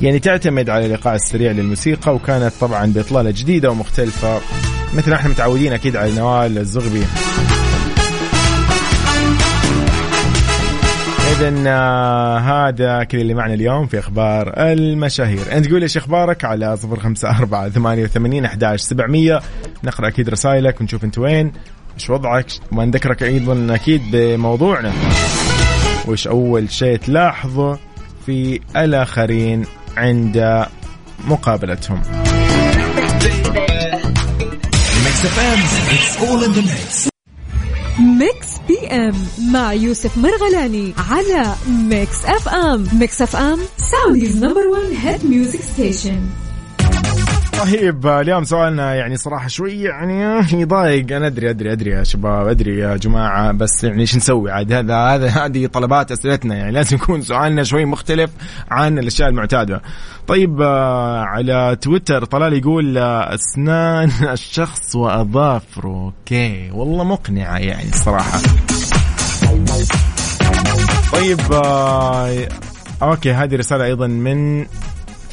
يعني 0.03 0.19
تعتمد 0.19 0.71
على 0.71 0.87
الايقاع 0.87 1.15
السريع 1.15 1.53
للموسيقى 1.53 2.15
وكانت 2.15 2.53
طبعا 2.61 2.87
بإطلالة 2.87 3.31
جديدة 3.31 3.71
ومختلفة 3.71 4.41
مثل 4.95 5.11
ما 5.11 5.17
إحنا 5.17 5.31
متعودين 5.31 5.73
أكيد 5.73 5.97
على 5.97 6.13
نوال 6.13 6.59
الزغبي. 6.59 7.03
إذا 11.33 11.55
آه، 11.67 12.39
هذا 12.39 13.05
كل 13.05 13.21
اللي 13.21 13.35
معنا 13.35 13.55
اليوم 13.55 13.87
في 13.87 13.99
أخبار 13.99 14.55
المشاهير. 14.57 15.57
أنت 15.57 15.71
قول 15.71 15.83
إيش 15.83 15.97
أخبارك 15.97 16.45
على 16.45 16.77
صفر 16.77 17.01
خمسة 17.01 17.39
أربعة 17.39 17.69
ثمانية 17.69 18.05
وثمانين 18.05 18.45
أحداش 18.45 18.81
سبعمية. 18.81 19.41
نقرأ 19.85 20.09
أكيد 20.09 20.29
رسائلك 20.29 20.81
ونشوف 20.81 21.05
أنت 21.05 21.19
وين. 21.19 21.53
إيش 21.95 22.11
وضعك؟ 22.11 22.47
وما 22.73 22.85
نذكرك 22.85 23.23
أيضا 23.23 23.75
أكيد 23.75 24.03
بموضوعنا. 24.13 24.93
وإيش 26.07 26.29
أول 26.29 26.71
شيء 26.71 26.97
تلاحظه 26.97 27.79
في 28.27 28.61
الآخرين 28.77 29.65
عند 29.97 30.67
مقابلتهم. 31.25 32.03
Mix 37.99 38.49
PM 38.69 39.15
مع 39.53 39.73
يوسف 39.73 40.19
مرغلاني 40.19 40.95
على 41.11 41.55
Mix 41.69 42.25
FM 42.25 42.87
Mix 42.93 43.23
FM 43.23 43.59
Saudi's 43.79 44.37
number 44.37 44.67
1 44.67 44.83
hit 45.03 45.27
music 45.27 45.61
station 45.61 46.21
طيب 47.59 48.07
اليوم 48.07 48.45
سؤالنا 48.45 48.95
يعني 48.95 49.17
صراحة 49.17 49.49
شوي 49.49 49.83
يعني 49.83 50.45
يضايق 50.53 51.17
أنا 51.17 51.27
أدري 51.27 51.51
أدري 51.51 51.73
أدري 51.73 51.91
يا 51.91 52.05
شباب 52.05 52.49
أدري 52.49 52.79
يا 52.79 52.97
جماعة 52.97 53.53
بس 53.53 53.85
يعني 53.85 54.01
إيش 54.01 54.17
نسوي 54.17 54.51
عاد 54.51 54.73
هذا 54.73 54.97
هذا 54.97 55.29
هذه 55.29 55.67
طلبات 55.67 56.13
أسئلتنا 56.13 56.55
يعني 56.55 56.73
لازم 56.77 56.97
يكون 56.97 57.23
سؤالنا 57.23 57.63
شوي 57.63 57.85
مختلف 57.85 58.31
عن 58.71 58.99
الأشياء 58.99 59.29
المعتادة. 59.29 59.83
طيب 60.27 60.61
آه، 60.63 61.21
على 61.21 61.77
تويتر 61.81 62.25
طلال 62.25 62.53
يقول 62.53 62.99
آه، 62.99 63.35
أسنان 63.35 64.11
الشخص 64.33 64.97
وأظافره 64.97 66.13
أوكي 66.21 66.71
والله 66.71 67.05
مقنعة 67.05 67.59
يعني 67.59 67.89
الصراحة. 67.89 68.39
طيب 71.13 71.41
آه، 71.53 72.49
okay 73.03 73.33
هذه 73.33 73.57
رسالة 73.57 73.85
أيضا 73.85 74.07
من 74.07 74.67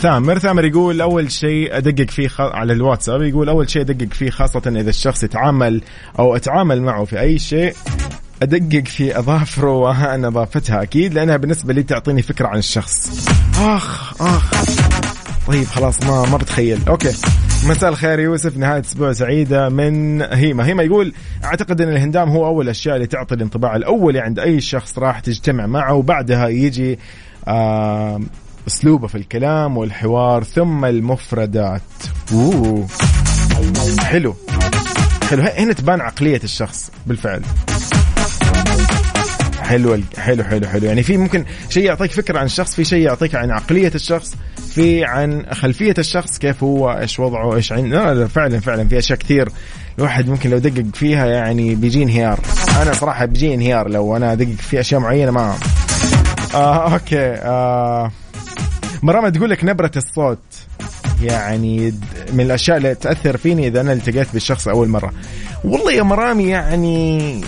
ثامر 0.02 0.40
ثامر 0.40 0.66
يقول 0.66 1.02
أول 1.02 1.32
شيء 1.32 1.78
أدقق 1.78 2.10
فيه. 2.10 2.30
على 2.40 2.74
الواتساب 2.74 3.22
يقول 3.22 3.50
أول 3.50 3.70
شيء 3.70 3.82
أدقق 3.82 4.14
فيه 4.14 4.30
خاصة 4.30 4.62
إذا 4.68 4.90
الشخص 4.90 5.24
يتعامل 5.24 5.82
أو 6.20 6.36
أتعامل 6.36 6.82
معه 6.82 7.06
في 7.06 7.20
أي 7.20 7.40
شيء 7.40 7.74
أدقق 8.42 8.88
في 8.88 9.20
أظافره 9.20 9.72
ونظافتها 9.72 10.82
أكيد 10.82 11.14
لأنها 11.14 11.38
بالنسبة 11.38 11.74
لي 11.74 11.84
تعطيني 11.84 12.22
فكرة 12.22 12.48
عن 12.48 12.58
الشخص. 12.58 13.28
آخ 13.60 14.22
آخ. 14.22 14.52
طيب 15.48 15.66
خلاص 15.66 16.04
ما 16.04 16.26
ما 16.30 16.38
بتخيل. 16.38 16.80
okay. 16.88 17.12
مساء 17.68 17.90
الخير 17.90 18.20
يوسف 18.20 18.58
نهاية 18.58 18.82
أسبوع 18.82 19.14
سعيدة 19.14 19.70
من 19.70 20.22
هيما. 20.22 20.66
هيما 20.66 20.84
يقول 20.84 21.14
أعتقد 21.44 21.82
أن 21.82 21.90
الهندام 21.90 22.30
هو 22.30 22.48
أول 22.48 22.66
الأشياء 22.66 22.96
اللي 22.96 23.08
تعطي 23.08 23.36
الانطباع 23.36 23.76
الأولي 23.76 24.20
عند 24.20 24.40
أي 24.40 24.62
شخص 24.62 25.00
راح 25.00 25.20
تجتمع 25.20 25.66
معه 25.68 25.94
وبعدها 25.94 26.48
يجي 26.48 27.00
آه 27.48 28.20
أسلوبه 28.68 29.08
في 29.08 29.16
الكلام 29.16 29.78
والحوار 29.78 30.44
ثم 30.44 30.86
المفردات. 30.86 31.82
أوه. 32.34 32.88
حلو. 34.00 34.36
حلو. 35.30 35.44
هنا 35.58 35.74
تبان 35.74 36.02
عقلية 36.02 36.42
الشخص 36.44 36.92
بالفعل. 37.08 37.42
حلو 39.62 40.00
حلو 40.18 40.44
حلو 40.44 40.68
حلو. 40.68 40.86
يعني 40.88 41.04
في 41.04 41.18
ممكن 41.18 41.46
شيء 41.70 41.86
يعطيك 41.86 42.12
فكرة 42.12 42.40
عن 42.40 42.46
الشخص 42.46 42.76
في 42.76 42.86
شيء 42.86 43.06
يعطيك 43.06 43.36
عن 43.36 43.52
عقلية 43.52 43.92
الشخص 43.96 44.34
في 44.76 45.04
عن 45.06 45.46
خلفية 45.52 45.94
الشخص 45.98 46.38
كيف 46.38 46.64
هو 46.64 46.92
إيش 46.92 47.20
وضعه 47.20 47.56
إيش 47.56 47.72
عن 47.72 47.90
لا 47.90 48.14
لا 48.14 48.28
فعلا 48.28 48.60
فعلا. 48.60 48.88
في 48.88 48.98
أشياء 48.98 49.20
كثير 49.20 49.50
الواحد 49.98 50.30
ممكن 50.30 50.50
لو 50.50 50.58
دقق 50.58 50.86
فيها 50.94 51.26
يعني 51.26 51.76
بيجي 51.76 52.04
انهيار. 52.04 52.40
أنا 52.82 52.94
صراحة 52.94 53.26
بيجي 53.26 53.54
انهيار 53.54 53.90
لو 53.90 54.18
أنا 54.18 54.32
ادقق 54.34 54.56
في 54.60 54.80
أشياء 54.80 55.02
معينة 55.02 55.32
ما 55.32 55.56
آه 56.54 56.94
أوكي 56.94 57.34
آه. 57.34 58.12
مرام 59.04 59.30
تقول 59.30 59.50
لك 59.50 59.64
نبرة 59.64 59.92
الصوت. 59.96 60.40
يعني 61.22 61.94
من 62.34 62.42
الأشياء 62.42 62.78
اللي 62.78 62.96
تأثر 62.96 63.38
فيني 63.38 63.68
إذا 63.68 63.82
أنا 63.82 63.94
التقيت 63.94 64.28
بالشخص 64.34 64.68
أول 64.68 64.88
مرة. 64.88 65.14
والله 65.64 65.92
يا 65.92 66.04
مرامي 66.04 66.44
يعني 66.44 67.42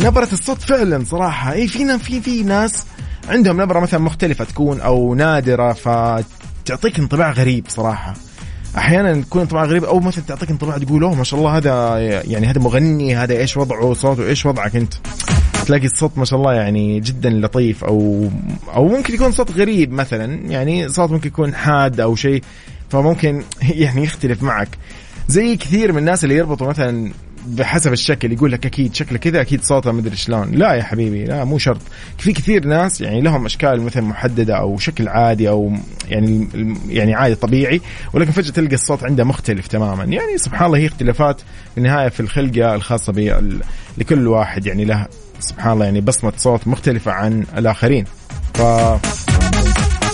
نبرة 0.00 0.28
الصوت 0.32 0.62
فعلا 0.62 1.04
صراحة. 1.04 1.52
اي 1.52 1.68
في 1.68 1.98
في 1.98 2.20
في 2.20 2.42
ناس 2.42 2.84
عندهم 3.28 3.60
نبرة 3.60 3.80
مثلا 3.80 4.00
مختلفة 4.00 4.44
تكون 4.44 4.80
أو 4.80 5.14
نادرة 5.14 5.72
فتعطيك 5.72 6.98
انطباع 6.98 7.30
غريب 7.30 7.64
صراحة. 7.68 8.14
أحيانا 8.76 9.22
تكون 9.22 9.42
انطباع 9.42 9.64
غريب 9.64 9.84
أو 9.84 10.00
مثلا 10.00 10.24
تعطيك 10.24 10.50
انطباع 10.50 10.78
تقول 10.78 11.02
أوه 11.02 11.14
ما 11.14 11.24
شاء 11.24 11.40
الله 11.40 11.56
هذا 11.56 11.98
يعني 12.24 12.46
هذا 12.46 12.60
مغني 12.60 13.16
هذا 13.16 13.36
إيش 13.36 13.56
وضعه 13.56 13.94
صوته 13.94 14.26
إيش 14.26 14.46
وضعك 14.46 14.76
أنت؟ 14.76 14.94
تلاقي 15.68 15.86
الصوت 15.86 16.18
ما 16.18 16.24
شاء 16.24 16.38
الله 16.38 16.54
يعني 16.54 17.00
جدا 17.00 17.30
لطيف 17.30 17.84
أو 17.84 18.28
أو 18.74 18.88
ممكن 18.88 19.14
يكون 19.14 19.32
صوت 19.32 19.50
غريب 19.50 19.92
مثلا 19.92 20.50
يعني 20.50 20.88
صوت 20.88 21.10
ممكن 21.10 21.28
يكون 21.28 21.54
حاد 21.54 22.00
أو 22.00 22.16
شيء 22.16 22.42
فممكن 22.90 23.42
يعني 23.62 24.04
يختلف 24.04 24.42
معك. 24.42 24.68
زي 25.28 25.56
كثير 25.56 25.92
من 25.92 25.98
الناس 25.98 26.24
اللي 26.24 26.34
يربطوا 26.36 26.66
مثلا 26.68 27.12
بحسب 27.46 27.92
الشكل 27.92 28.32
يقول 28.32 28.52
لك 28.52 28.66
أكيد 28.66 28.94
شكله 28.94 29.18
كذا 29.18 29.40
أكيد 29.40 29.62
صوته 29.62 29.92
مدري 29.92 30.16
شلون. 30.16 30.50
لا 30.50 30.74
يا 30.74 30.82
حبيبي 30.82 31.24
لا 31.24 31.44
مو 31.44 31.58
شرط. 31.58 31.80
في 32.18 32.32
كثير 32.32 32.66
ناس 32.66 33.00
يعني 33.00 33.20
لهم 33.20 33.44
أشكال 33.46 33.80
مثلا 33.82 34.02
محددة 34.02 34.56
أو 34.56 34.78
شكل 34.78 35.08
عادي 35.08 35.48
أو 35.48 35.72
يعني 36.08 36.48
يعني 36.88 37.14
عادي 37.14 37.34
طبيعي 37.34 37.80
ولكن 38.12 38.30
فجأة 38.30 38.50
تلقى 38.52 38.74
الصوت 38.74 39.04
عنده 39.04 39.24
مختلف 39.24 39.66
تماما. 39.66 40.04
يعني 40.04 40.38
سبحان 40.38 40.66
الله 40.66 40.78
هي 40.78 40.86
اختلافات 40.86 41.40
في 41.40 41.78
النهاية 41.78 42.08
في 42.08 42.20
الخلقة 42.20 42.74
الخاصة 42.74 43.12
بال- 43.12 43.60
لكل 43.98 44.26
واحد 44.28 44.66
يعني 44.66 44.84
له 44.84 45.06
سبحان 45.40 45.72
الله 45.72 45.84
يعني 45.84 46.00
بصمة 46.00 46.32
صوت 46.36 46.68
مختلفة 46.68 47.12
عن 47.12 47.44
الآخرين. 47.56 48.04
ف 48.54 48.62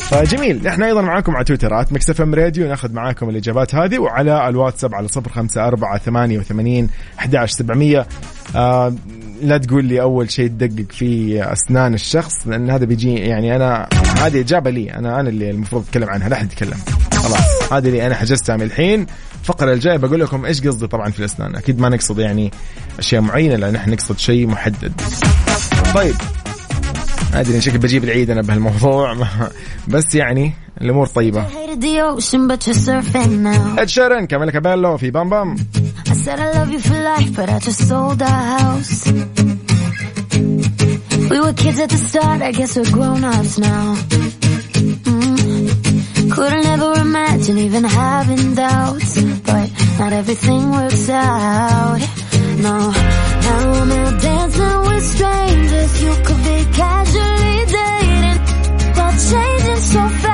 فجميل. 0.04 0.60
نحن 0.64 0.82
أيضا 0.82 1.02
معاكم 1.02 1.36
على 1.36 1.44
تويتر 1.44 1.80
at 1.80 1.92
Mix 1.92 2.10
FM 2.10 2.34
Radio 2.34 2.68
نأخذ 2.68 2.92
معاكم 2.92 3.28
الإجابات 3.28 3.74
هذه 3.74 3.98
وعلى 3.98 4.48
الواتساب 4.48 4.94
على 4.94 5.08
صفر 5.08 5.30
خمسة 5.30 5.66
أربعة 5.66 5.98
ثمانية 5.98 6.38
وثمانين 6.38 6.88
أحداش 7.18 7.50
سبعمية. 7.50 8.06
آه 8.56 8.94
لا 9.42 9.58
تقول 9.58 9.84
لي 9.84 10.00
أول 10.00 10.30
شيء 10.30 10.46
تدقق 10.46 10.92
في 10.92 11.42
أسنان 11.52 11.94
الشخص 11.94 12.46
لأن 12.46 12.70
هذا 12.70 12.84
بيجي 12.84 13.14
يعني 13.14 13.56
أنا 13.56 13.88
هذه 14.18 14.40
إجابة 14.40 14.70
لي. 14.70 14.94
أنا 14.94 15.20
أنا 15.20 15.28
اللي 15.28 15.50
المفروض 15.50 15.84
أتكلم 15.88 16.10
عنها 16.10 16.28
لا 16.28 16.36
أحد 16.36 16.52
يتكلم. 16.52 16.78
خلاص 17.12 17.72
هذه 17.72 17.86
اللي 17.86 18.06
أنا 18.06 18.14
حجزتها 18.14 18.56
من 18.56 18.62
الحين. 18.62 19.06
الفقرة 19.44 19.72
الجاية 19.72 19.96
بقول 19.96 20.20
لكم 20.20 20.44
إيش 20.44 20.66
قصدي 20.66 20.86
طبعا 20.86 21.10
في 21.10 21.18
الأسنان 21.18 21.56
أكيد 21.56 21.80
ما 21.80 21.88
نقصد 21.88 22.18
يعني 22.18 22.50
أشياء 22.98 23.20
معينة 23.20 23.56
لأن 23.56 23.76
إحنا 23.76 23.94
نقصد 23.94 24.18
شيء 24.18 24.46
محدد 24.46 24.92
طيب 25.94 26.14
أدري 27.34 27.60
شكل 27.60 27.78
بجيب 27.78 28.04
العيد 28.04 28.30
أنا 28.30 28.42
بهالموضوع 28.42 29.16
بس 29.88 30.14
يعني 30.14 30.52
الأمور 30.80 31.06
طيبة. 31.06 31.46
Ed 33.78 33.88
Sheeran 33.88 34.26
Camila 34.26 34.52
Cabello 34.52 34.96
في 34.96 35.10
Bam 35.10 35.30
Bam. 35.30 35.56
We 41.30 41.40
were 41.40 41.54
kids 41.64 41.78
at 41.84 41.90
the 41.94 42.00
start, 42.08 42.42
I 42.42 42.52
guess 42.58 42.76
we're 42.76 42.90
grown-ups 42.96 43.58
now. 43.58 43.96
Mm. 45.08 46.30
Couldn't 46.34 46.66
ever 46.74 46.93
imagine 47.14 47.58
even 47.58 47.84
having 47.84 48.54
doubts, 48.56 49.22
but 49.42 49.70
not 50.00 50.12
everything 50.12 50.72
works 50.72 51.08
out. 51.08 52.00
No, 52.58 52.76
now 53.46 53.72
I'm 53.82 53.92
out 53.92 54.20
dancing 54.20 54.80
with 54.88 55.04
strangers. 55.14 56.02
You 56.02 56.12
could 56.26 56.42
be 56.50 56.58
casually 56.80 57.58
dating, 57.78 58.40
but 58.96 59.14
changing 59.30 59.82
so 59.92 60.08
fast. 60.22 60.33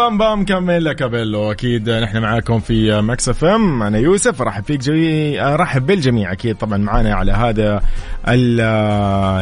بام 0.00 0.18
بام 0.18 0.44
كاميلا 0.44 0.92
كابيلو 0.92 1.50
أكيد 1.52 1.90
نحن 1.90 2.18
معاكم 2.18 2.60
في 2.60 3.00
ماكس 3.00 3.28
إف 3.28 3.44
إم. 3.44 3.82
أنا 3.82 3.98
يوسف 3.98 4.42
أرحب 4.42 4.64
فيك 4.64 4.80
جميع 4.80 5.54
أرحب 5.54 5.86
بالجميع. 5.86 6.32
أكيد 6.32 6.56
طبعا 6.56 6.78
معانا 6.78 7.14
على 7.14 7.32
هذا 7.32 7.82
ال 8.28 8.58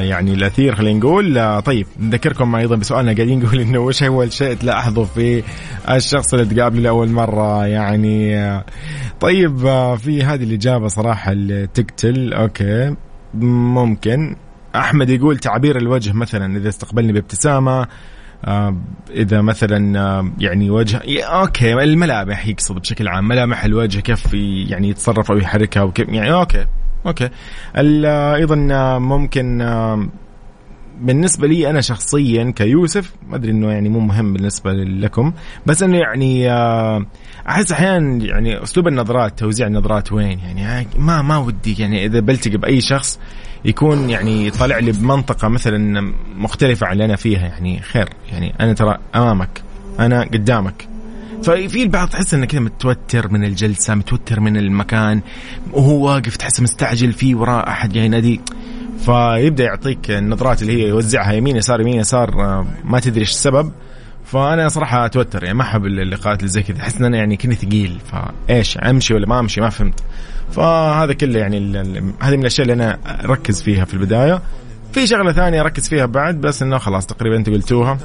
يعني 0.06 0.34
الأثير 0.34 0.74
خلينا 0.74 0.98
نقول. 0.98 1.62
طيب 1.62 1.86
نذكركم 2.00 2.54
أيضا 2.54 2.76
بسؤالنا. 2.76 3.12
قاعدين 3.12 3.38
نقول 3.38 3.60
إنه 3.60 3.78
وش 3.78 4.02
أول 4.02 4.32
شيء 4.32 4.54
تلاحظه 4.54 5.04
في 5.04 5.42
الشخص 5.90 6.34
اللي 6.34 6.54
تقابله 6.54 6.82
لأول 6.82 7.08
مرة؟ 7.08 7.66
يعني 7.66 8.50
طيب 9.20 9.58
في 9.96 10.22
هذه 10.22 10.42
الإجابة 10.42 10.88
صراحة 10.88 11.32
اللي 11.32 11.66
تقتل. 11.66 12.32
okay 12.32 12.94
ممكن. 13.34 14.36
أحمد 14.76 15.10
يقول 15.10 15.38
تعابير 15.38 15.76
الوجه 15.76 16.12
مثلا 16.12 16.56
إذا 16.56 16.68
استقبلني 16.68 17.12
بابتسامة. 17.12 17.86
إذا 19.10 19.40
مثلا 19.40 20.00
آه، 20.00 20.32
يعني 20.38 20.70
وجه 20.70 21.00
okay 21.22 21.72
الملامح 21.72 22.46
يقصد 22.46 22.78
بشكل 22.78 23.08
عام 23.08 23.28
ملامح 23.28 23.64
الوجه 23.64 24.00
كيف 24.00 24.34
يعني 24.70 24.88
يتصرف 24.88 25.30
أو 25.30 25.36
يحركها 25.36 25.82
وكيف 25.82 26.08
يعني 26.08 26.32
okay 26.32 26.66
okay. 27.06 27.28
آه، 27.76 28.34
أيضا 28.34 28.68
آه، 28.72 28.98
ممكن 28.98 29.60
آه، 29.60 30.08
بالنسبة 31.00 31.46
لي 31.46 31.70
أنا 31.70 31.80
شخصيا 31.80 32.52
كيوسف 32.56 33.12
ما 33.28 33.36
أدري 33.36 33.50
إنه 33.50 33.70
يعني 33.70 33.88
مو 33.88 34.00
مهم 34.00 34.32
بالنسبة 34.32 34.72
لكم 34.72 35.32
بس 35.66 35.82
إنه 35.82 35.98
يعني 35.98 36.52
آه، 36.52 37.06
أحس 37.48 37.72
أحيانا 37.72 38.24
يعني 38.24 38.62
أسلوب 38.62 38.88
النظرات 38.88 39.38
توزيع 39.38 39.66
النظرات 39.66 40.12
وين؟ 40.12 40.38
يعني 40.38 40.86
ما 40.96 41.22
ما 41.22 41.38
ودي 41.38 41.76
يعني 41.78 42.04
إذا 42.06 42.20
بلتقي 42.20 42.56
بأي 42.56 42.80
شخص 42.80 43.20
يكون 43.64 44.10
يعني 44.10 44.50
طالع 44.50 44.78
لي 44.78 44.92
بمنطقة 44.92 45.48
مثلا 45.48 46.12
مختلفة 46.36 46.86
عن 46.86 46.92
اللي 46.92 47.04
أنا 47.04 47.16
فيها 47.16 47.46
يعني 47.46 47.80
خير. 47.80 48.08
يعني 48.32 48.54
أنا 48.60 48.72
ترى 48.72 48.98
أمامك 49.14 49.62
أنا 50.00 50.22
قدامك. 50.22 50.88
ففي 51.42 51.82
البعض 51.82 52.08
تحس 52.08 52.34
إنه 52.34 52.46
كذا 52.46 52.60
متوتر 52.60 53.32
من 53.32 53.44
الجلسة 53.44 53.94
متوتر 53.94 54.40
من 54.40 54.56
المكان 54.56 55.20
وهو 55.72 56.06
واقف 56.06 56.36
تحسه 56.36 56.62
مستعجل 56.62 57.12
في 57.12 57.34
وراء 57.34 57.68
أحد 57.68 57.92
جاي 57.92 58.04
ينادي. 58.04 58.40
فيبدأ 59.04 59.64
يعطيك 59.64 60.10
النظرات 60.10 60.62
اللي 60.62 60.72
هي 60.72 60.88
يوزعها 60.88 61.32
يمين 61.32 61.56
يسار 61.56 61.80
يمين 61.80 62.00
يسار 62.00 62.44
آه، 62.44 62.66
ما 62.84 63.00
تدري 63.00 63.20
إيش 63.20 63.30
السبب. 63.30 63.72
فأنا 64.32 64.68
صراحة 64.68 65.06
أتوتر 65.06 65.44
يعني 65.44 65.58
ما 65.58 65.62
أحب 65.62 65.86
اللقاءات 65.86 66.38
اللي 66.38 66.48
زي 66.48 66.62
كذا. 66.62 66.80
أحس 66.80 66.96
إن 66.96 67.04
أنا 67.04 67.16
يعني 67.16 67.36
كني 67.36 67.54
ثقيل 67.54 67.98
فإيش 68.12 68.78
أمشي 68.78 69.14
ولا 69.14 69.26
ما 69.26 69.40
أمشي؟ 69.40 69.60
ما 69.60 69.68
فهمت. 69.68 70.00
فهذا 70.50 71.12
كله 71.12 71.38
يعني 71.38 71.58
هذه 72.20 72.36
من 72.36 72.40
الأشياء 72.40 72.68
اللي 72.68 72.84
أنا 72.84 72.98
أركز 73.24 73.62
فيها 73.62 73.84
في 73.84 73.94
البداية. 73.94 74.42
في 74.92 75.06
شغلة 75.06 75.32
ثانية 75.32 75.60
أركز 75.60 75.88
فيها 75.88 76.06
بعد 76.06 76.40
بس 76.40 76.62
إنه 76.62 76.78
خلاص 76.78 77.06
تقريبا 77.06 77.36
أنتم 77.36 77.52
قلتوها. 77.52 77.98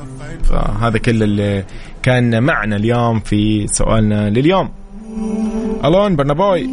فهذا 0.43 0.97
كل 0.97 1.23
اللي 1.23 1.65
كان 2.03 2.43
معنا 2.43 2.75
اليوم 2.75 3.19
في 3.19 3.67
سؤالنا 3.67 4.29
لليوم. 4.29 4.69
ألون 5.85 6.15
برنابوي. 6.15 6.69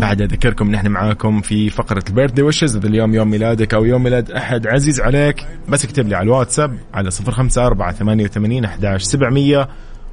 بعد 0.00 0.22
أذكركم 0.22 0.70
نحن 0.70 0.88
معاكم 0.88 1.40
في 1.40 1.70
فقرة 1.70 2.04
البيرثدي 2.08 2.42
ويشز 2.42 2.76
إذا 2.76 2.86
اليوم 2.88 3.14
يوم 3.14 3.30
ميلادك 3.30 3.74
أو 3.74 3.84
يوم 3.84 4.02
ميلاد 4.02 4.30
أحد 4.30 4.66
عزيز 4.66 5.00
عليك 5.00 5.46
بس 5.68 5.84
اكتب 5.84 6.08
لي 6.08 6.14
على 6.14 6.24
الواتساب 6.24 6.78
على 6.94 7.10
054 7.28 7.92
88 7.92 8.64
11 8.64 9.04
700 9.04 9.68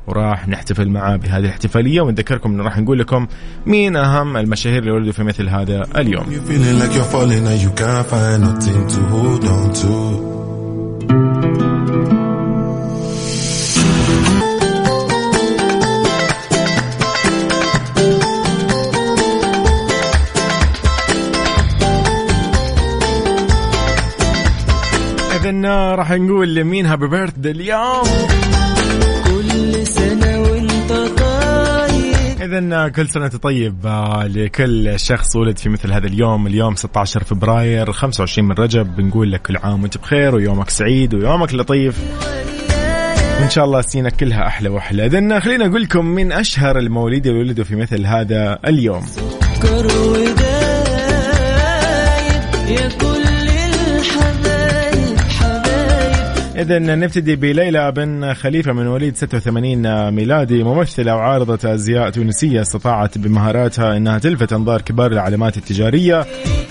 وراح 0.08 0.48
نحتفل 0.48 0.90
معاه 0.90 1.16
بهذه 1.16 1.40
الاحتفالية 1.40 2.02
ونذكركم 2.02 2.52
إنه 2.52 2.64
راح 2.64 2.78
نقول 2.78 3.00
لكم 3.00 3.28
مين 3.66 3.96
أهم 3.96 4.38
المشاهير 4.38 4.80
اللي 4.80 4.92
ولدوا 4.92 5.12
في 5.12 5.24
مثل 5.24 5.50
هذا 5.50 5.84
اليوم. 5.98 6.26
اذا 25.38 25.96
راح 25.96 26.12
نقول 26.12 26.56
لمين 26.56 26.86
هابي 26.86 27.08
بيرثدي 27.08 27.52
اليوم. 27.52 28.04
كل 29.26 29.88
سنة 29.88 30.42
وانت 30.42 30.92
طيب. 30.92 32.42
اذا 32.42 32.88
كل 32.88 33.10
سنة 33.10 33.28
طيب 33.28 33.86
آه، 33.86 34.28
لكل 34.28 35.00
شخص 35.00 35.36
ولد 35.36 35.58
في 35.58 35.70
مثل 35.70 35.92
هذا 35.92 36.08
اليوم. 36.08 36.48
اليوم 36.48 36.76
16 36.76 37.24
فبراير 37.24 37.92
25 37.92 38.48
من 38.48 38.56
رجب. 38.56 38.96
بنقول 38.96 39.32
لك 39.32 39.42
كل 39.42 39.58
عام 39.58 39.82
وانت 39.82 39.98
بخير 39.98 40.36
ويومك 40.36 40.70
سعيد 40.70 41.14
ويومك 41.14 41.54
لطيف. 41.54 42.00
وإن 43.40 43.50
شاء 43.50 43.66
الله 43.66 43.82
سنينك 43.82 44.16
كلها 44.16 44.48
أحلى 44.48 44.70
وأحلى. 44.70 45.06
اذا 45.06 45.40
خلينا 45.40 45.66
أقول 45.66 45.82
لكم 45.82 46.06
من 46.06 46.32
أشهر 46.32 46.80
المواليد 46.80 47.28
اللي 47.28 47.40
ولدوا 47.40 47.66
في 47.66 47.76
مثل 47.76 48.06
هذا 48.06 48.60
اليوم. 48.68 49.06
إذا 56.58 56.80
نبتدي 56.80 57.36
بليلى 57.36 57.92
بن 57.92 58.34
خليفة 58.34 58.74
من 58.74 58.86
مواليد 58.86 59.16
86 59.16 60.12
ميلادي 60.12 60.64
ممثلة 60.64 61.16
وعارضة 61.16 61.74
أزياء 61.74 62.10
تونسية 62.10 62.62
استطاعت 62.62 63.18
بمهاراتها 63.18 63.98
أنها 63.98 64.20
تلفت 64.20 64.54
أنظار 64.54 64.82
كبار 64.82 65.12
العلامات 65.12 65.58
التجارية 65.58 66.26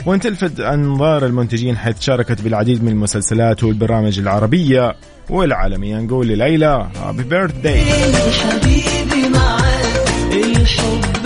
وأن 0.06 0.20
تلفت 0.20 0.60
أنظار 0.60 1.26
المنتجين 1.26 1.76
حيث 1.76 2.00
شاركت 2.00 2.42
بالعديد 2.42 2.84
من 2.84 2.92
المسلسلات 2.92 3.64
والبرامج 3.64 4.18
العربية 4.18 4.96
والعالمية. 5.30 6.00
نقول 6.00 6.26
لليلى 6.26 6.88
هابي 6.96 7.22
بيرث 7.22 7.54
داي 7.54 7.84
حبيبي 8.32 9.28
معاك 9.28 10.32
الحب 10.32 11.25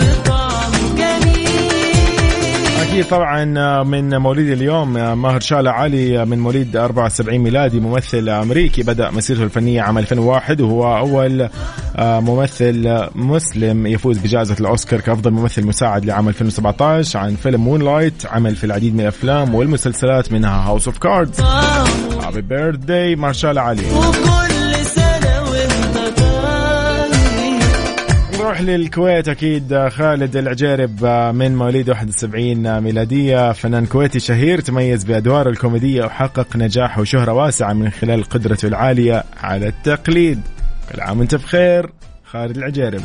أكيد 2.91 3.05
طبعا 3.05 3.45
من 3.83 4.17
مواليد 4.17 4.49
اليوم 4.49 4.93
ماهرشالا 4.93 5.71
علي 5.71 6.25
من 6.25 6.39
مواليد 6.39 6.75
74 6.75 7.37
ميلادي 7.37 7.79
ممثل 7.79 8.29
أمريكي 8.29 8.83
بدأ 8.83 9.11
مسيرته 9.11 9.43
الفنية 9.43 9.81
عام 9.81 9.97
2001 9.97 10.61
وهو 10.61 10.97
أول 10.97 11.49
آه، 11.95 12.19
ممثل 12.19 13.07
مسلم 13.15 13.87
يفوز 13.87 14.17
بجائزة 14.17 14.55
الأوسكار 14.59 15.01
كأفضل 15.01 15.31
ممثل 15.31 15.67
مساعد 15.67 16.05
لعام 16.05 16.27
2017 16.27 17.19
عن 17.19 17.35
فيلم 17.35 17.61
Moonlight 17.61 18.25
عمل 18.25 18.55
في 18.55 18.63
العديد 18.63 18.93
من 18.93 19.01
الأفلام 19.01 19.55
والمسلسلات 19.55 20.31
منها 20.31 20.67
House 20.67 20.87
of 20.87 20.97
Cards 20.97 21.41
happy 22.21 22.41
birthday 22.41 23.15
مارشال 23.15 23.59
علي. 23.59 23.83
نروح 28.61 28.79
للكويت 28.79 29.29
أكيد 29.29 29.87
خالد 29.87 30.35
العجيرب 30.35 31.05
من 31.35 31.55
مواليد 31.55 31.89
71 31.89 32.79
ميلادية. 32.79 33.51
فنان 33.51 33.85
كويتي 33.85 34.19
شهير 34.19 34.59
تميز 34.61 35.03
بادواره 35.03 35.49
الكوميدية 35.49 36.05
وحقق 36.05 36.55
نجاح 36.55 36.99
وشهرة 36.99 37.33
واسعة 37.33 37.73
من 37.73 37.89
خلال 37.89 38.23
قدرته 38.23 38.67
العالية 38.67 39.23
على 39.43 39.67
التقليد. 39.67 40.41
كل 40.91 41.01
عام 41.01 41.19
وأنت 41.19 41.35
بخير 41.35 41.89
خالد 42.25 42.57
العجيرب. 42.57 43.01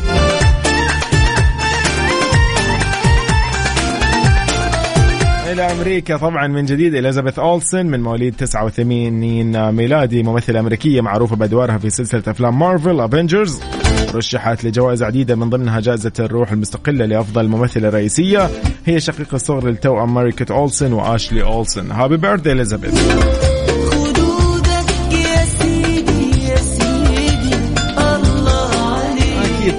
إلى 5.53 5.63
أمريكا 5.63 6.17
طبعا 6.17 6.47
من 6.47 6.65
جديد 6.65 6.95
إليزابيث 6.95 7.39
أولسن 7.39 7.87
من 7.87 8.03
مواليد 8.03 8.37
89 8.37 9.71
ميلادي. 9.71 10.23
ممثلة 10.23 10.61
أمريكية 10.61 11.01
معروفة 11.01 11.37
بأدوارها 11.37 11.79
في 11.79 11.91
سلسلة 11.91 12.23
أفلام 12.27 12.59
مارفل 12.59 13.01
أفنجرز 13.01 13.61
رشحت 14.17 14.65
لجوائز 14.65 15.03
عديدة 15.03 15.37
من 15.37 15.51
ضمنها 15.51 15.81
جائزة 15.81 16.13
الروح 16.21 16.53
المستقلة 16.53 17.07
لأفضل 17.07 17.49
ممثلة 17.49 17.89
رئيسية. 17.89 18.51
هي 18.87 19.01
شقيقة 19.01 19.35
الصغر 19.35 19.69
للتوأم 19.69 20.15
ماريكت 20.15 20.51
أولسن 20.51 20.93
وآشلي 20.93 21.43
أولسن. 21.43 21.91
هابي 21.91 22.17
بيرثدي 22.17 22.53
إليزابيث 22.53 22.95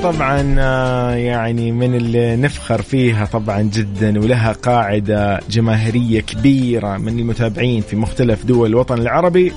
طبعا 0.04 0.56
آه، 0.60 1.16
يعني 1.16 1.72
من 1.72 1.96
اللي 1.96 2.36
نفخر 2.36 2.82
فيها 2.82 3.26
طبعا 3.26 3.62
جدا 3.62 4.20
ولها 4.20 4.52
قاعدة 4.52 5.40
جماهيرية 5.50 6.22
كبيرة 6.22 6.98
من 6.98 7.20
المتابعين 7.20 7.82
في 7.82 7.96
مختلف 7.96 8.46
دول 8.46 8.70
الوطن 8.70 8.98
العربي. 8.98 9.54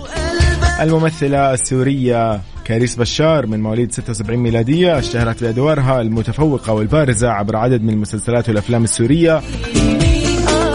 الممثلة 0.81 1.55
السورية 1.55 2.41
كاريس 2.71 2.97
بشار 2.97 3.47
من 3.47 3.63
مواليد 3.63 3.93
76 3.93 4.39
ميلادية 4.39 4.99
اشتهرت 4.99 5.45
بأدوارها 5.45 6.01
المتفوقة 6.01 6.73
والبارزة 6.73 7.29
عبر 7.29 7.57
عدد 7.57 7.83
من 7.83 7.91
المسلسلات 7.91 8.49
والأفلام 8.49 8.85
السورية. 8.85 9.43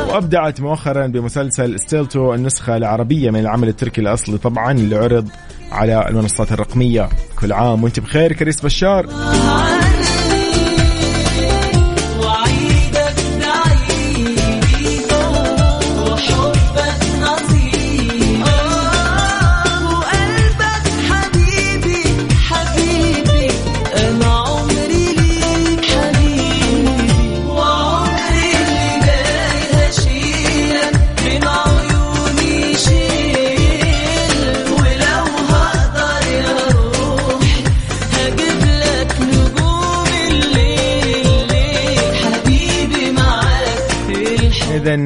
وأبدعت 0.10 0.62
مؤخرا 0.62 1.08
بمسلسل 1.08 1.80
ستيلتو 1.80 2.34
النسخة 2.34 2.78
العربية 2.78 3.32
من 3.32 3.40
العمل 3.40 3.68
التركي 3.68 4.02
الأصلي 4.02 4.38
طبعا 4.38 4.72
اللي 4.72 4.96
عرض 4.96 5.30
على 5.72 6.10
المنصات 6.10 6.52
الرقمية. 6.52 7.10
كل 7.40 7.54
عام 7.54 7.84
وأنت 7.84 8.00
بخير 8.00 8.34
كاريس 8.34 8.62
بشار. 8.62 9.06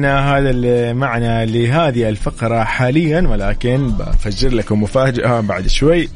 إذا 0.04 0.18
هذا 0.18 0.50
اللي 0.50 0.94
معنا 0.94 1.44
لهذه 1.44 2.08
الفقرة 2.08 2.64
حاليا 2.64 3.28
ولكن 3.28 3.90
بفجر 3.90 4.48
لكم 4.48 4.82
مفاجأة 4.82 5.40
بعد 5.40 5.66
شوي. 5.66 6.08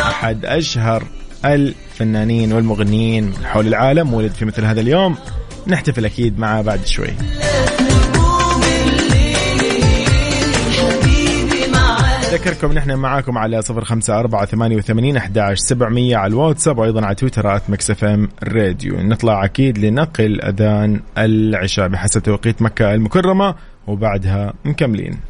أحد 0.00 0.44
أشهر 0.44 1.02
الفنانين 1.44 2.52
والمغنيين 2.52 3.32
حول 3.44 3.66
العالم 3.66 4.14
ولد 4.14 4.32
في 4.32 4.44
مثل 4.44 4.64
هذا 4.64 4.80
اليوم. 4.80 5.16
نحتفل 5.66 6.04
أكيد 6.04 6.38
معه 6.38 6.62
بعد 6.62 6.86
شوي. 6.86 7.14
معاك 12.30 12.46
أذكركم 12.46 12.72
نحن 12.72 12.94
معاكم 12.94 13.38
على 13.38 13.62
صفر 13.62 13.84
خمسة 13.84 14.18
أربعة 14.18 14.44
ثمانية 14.46 14.76
وثمانين 14.76 15.16
أحداش 15.16 15.58
سبعمية 15.58 16.16
على 16.16 16.30
الواتساب 16.30 16.78
وأيضا 16.78 17.06
على 17.06 17.14
تويتر 17.14 17.56
at 17.56 17.70
Mix 17.70 17.90
FM 17.90 18.28
Radio. 18.44 19.00
نطلع 19.00 19.44
أكيد 19.44 19.78
لنقل 19.78 20.40
أذان 20.40 21.00
العشاء 21.18 21.88
بحسب 21.88 22.22
توقيت 22.22 22.62
مكة 22.62 22.94
المكرمة 22.94 23.54
وبعدها 23.86 24.52
مكملين. 24.64 25.20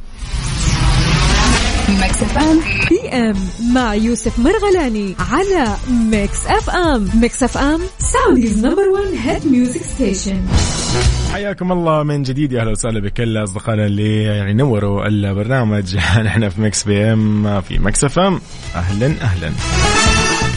Mix 1.88 2.22
FM. 2.22 2.60
ام 3.12 3.36
مع 3.74 3.94
يوسف 3.94 4.38
مرغلاني 4.38 5.16
على 5.32 5.76
Mix 6.10 6.46
FM 6.46 7.08
Mix 7.14 7.42
FM 7.42 7.80
Saudi's 7.98 8.66
number 8.66 8.88
1 8.88 9.04
hit 9.14 9.46
music 9.46 9.82
station 9.82 10.40
حياكم 11.32 11.72
الله 11.72 12.02
من 12.02 12.22
جديد 12.22 12.52
يا 12.52 12.60
أهلا 12.60 12.70
وسهلا 12.70 13.00
بكل 13.00 13.42
أصدقائنا 13.42 13.86
اللي 13.86 14.22
يعني 14.22 14.52
نوروا 14.52 15.06
البرنامج. 15.06 15.96
نحن 16.26 16.48
في 16.48 16.60
Mix 16.60 16.84
PM 16.84 17.60
في 17.60 17.78
Mix 17.78 18.04
FM 18.04 18.40
أهلا 18.74 19.06
أهلا. 19.06 19.52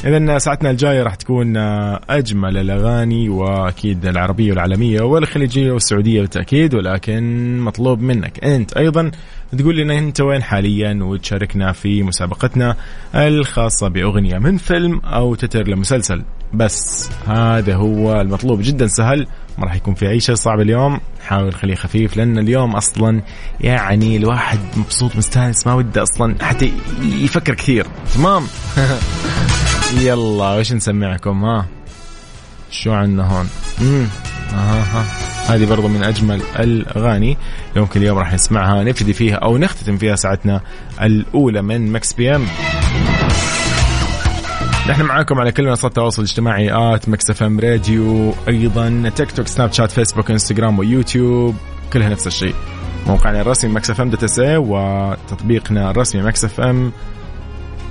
اذا 0.06 0.38
ساعتنا 0.38 0.72
الجاية 0.72 1.04
راح 1.04 1.16
تكون 1.16 1.58
أجمل 2.10 2.58
الأغاني 2.58 3.30
وأكيد 3.30 4.06
العربية 4.06 4.50
والعالمية 4.50 5.02
والخليجية 5.02 5.72
والسعودية 5.72 6.22
بالتأكيد 6.22 6.76
ولكن 6.76 7.58
مطلوب 7.60 8.02
منك 8.02 8.44
أنت 8.44 8.78
أيضا 8.78 9.12
تقول 9.58 9.78
لنا 9.78 9.98
أنت 9.98 10.22
وين 10.22 10.44
حاليا 10.44 11.00
وتشاركنا 11.02 11.72
في 11.72 12.04
مسابقتنا 12.04 12.76
الخاصة 13.16 13.88
بأغنية 13.88 14.38
من 14.38 14.58
فيلم 14.58 15.00
أو 15.00 15.36
تتر 15.36 15.68
لمسلسل. 15.68 16.24
بس 16.54 17.10
هذا 17.28 17.76
هو 17.76 18.22
المطلوب 18.22 18.60
جدا 18.62 18.88
سهل 18.88 19.28
ما 19.58 19.66
راح 19.66 19.76
يكون 19.76 19.94
في 19.94 20.10
أي 20.10 20.20
شيء 20.20 20.36
صعب 20.36 20.60
اليوم. 20.60 21.00
نحاول 21.22 21.48
نخليه 21.48 21.76
خفيف 21.76 22.18
لأن 22.18 22.38
اليوم 22.38 22.76
أصلا 22.76 23.22
يعني 23.62 24.18
الواحد 24.18 24.60
مبسوط 24.78 25.16
مستانس 25.16 25.68
ما 25.68 25.74
وده 25.74 26.04
أصلا 26.04 26.36
حتى 26.46 26.74
يفكر 27.02 27.54
كثير. 27.54 27.88
تمام؟ 28.16 28.44
يلا 30.06 30.56
وش 30.56 30.74
نسمعكم؟ 30.74 31.46
ها 31.46 31.66
شو 32.72 32.92
عنا 32.94 33.24
هون؟ 33.24 33.50
امم 33.82 34.08
ها 34.60 35.06
هذه 35.48 35.66
برضو 35.66 35.88
من 35.88 36.04
أجمل 36.04 36.42
الأغاني. 36.60 37.38
اللي 37.70 37.82
ممكن 37.82 38.02
اليوم 38.02 38.18
راح 38.18 38.34
نسمعها 38.34 38.84
نبتدي 38.84 39.14
فيها 39.14 39.36
أو 39.36 39.58
نختتم 39.58 39.98
فيها 39.98 40.16
ساعتنا 40.16 40.62
الأولى 41.02 41.62
من 41.62 41.92
Mix 41.92 42.14
PM. 42.14 42.46
نحن 44.90 45.04
معاكم 45.04 45.40
على 45.40 45.52
كل 45.52 45.64
منصات 45.64 45.92
التواصل 45.92 46.22
الاجتماعي 46.22 46.72
at 46.72 47.10
Mix 47.10 47.30
FM 47.30 47.60
Radio 47.60 48.34
أيضا 48.48 49.12
تيك 49.16 49.32
توك 49.32 49.48
سناب 49.48 49.72
شات 49.74 49.92
فيسبوك 49.92 50.32
إنستغرام 50.32 50.80
ويوتيوب 50.80 51.56
كلها 51.94 52.10
نفس 52.10 52.28
الشيء. 52.28 52.56
موقعنا 53.08 53.42
الرسمي 53.42 53.72
Mix 53.72 53.90
FM 53.90 54.10
dot 54.10 54.24
SA 54.24 54.58
وتطبيقنا 54.58 55.92
الرسمي 55.92 56.22
Mix 56.22 56.46
FM 56.46 56.92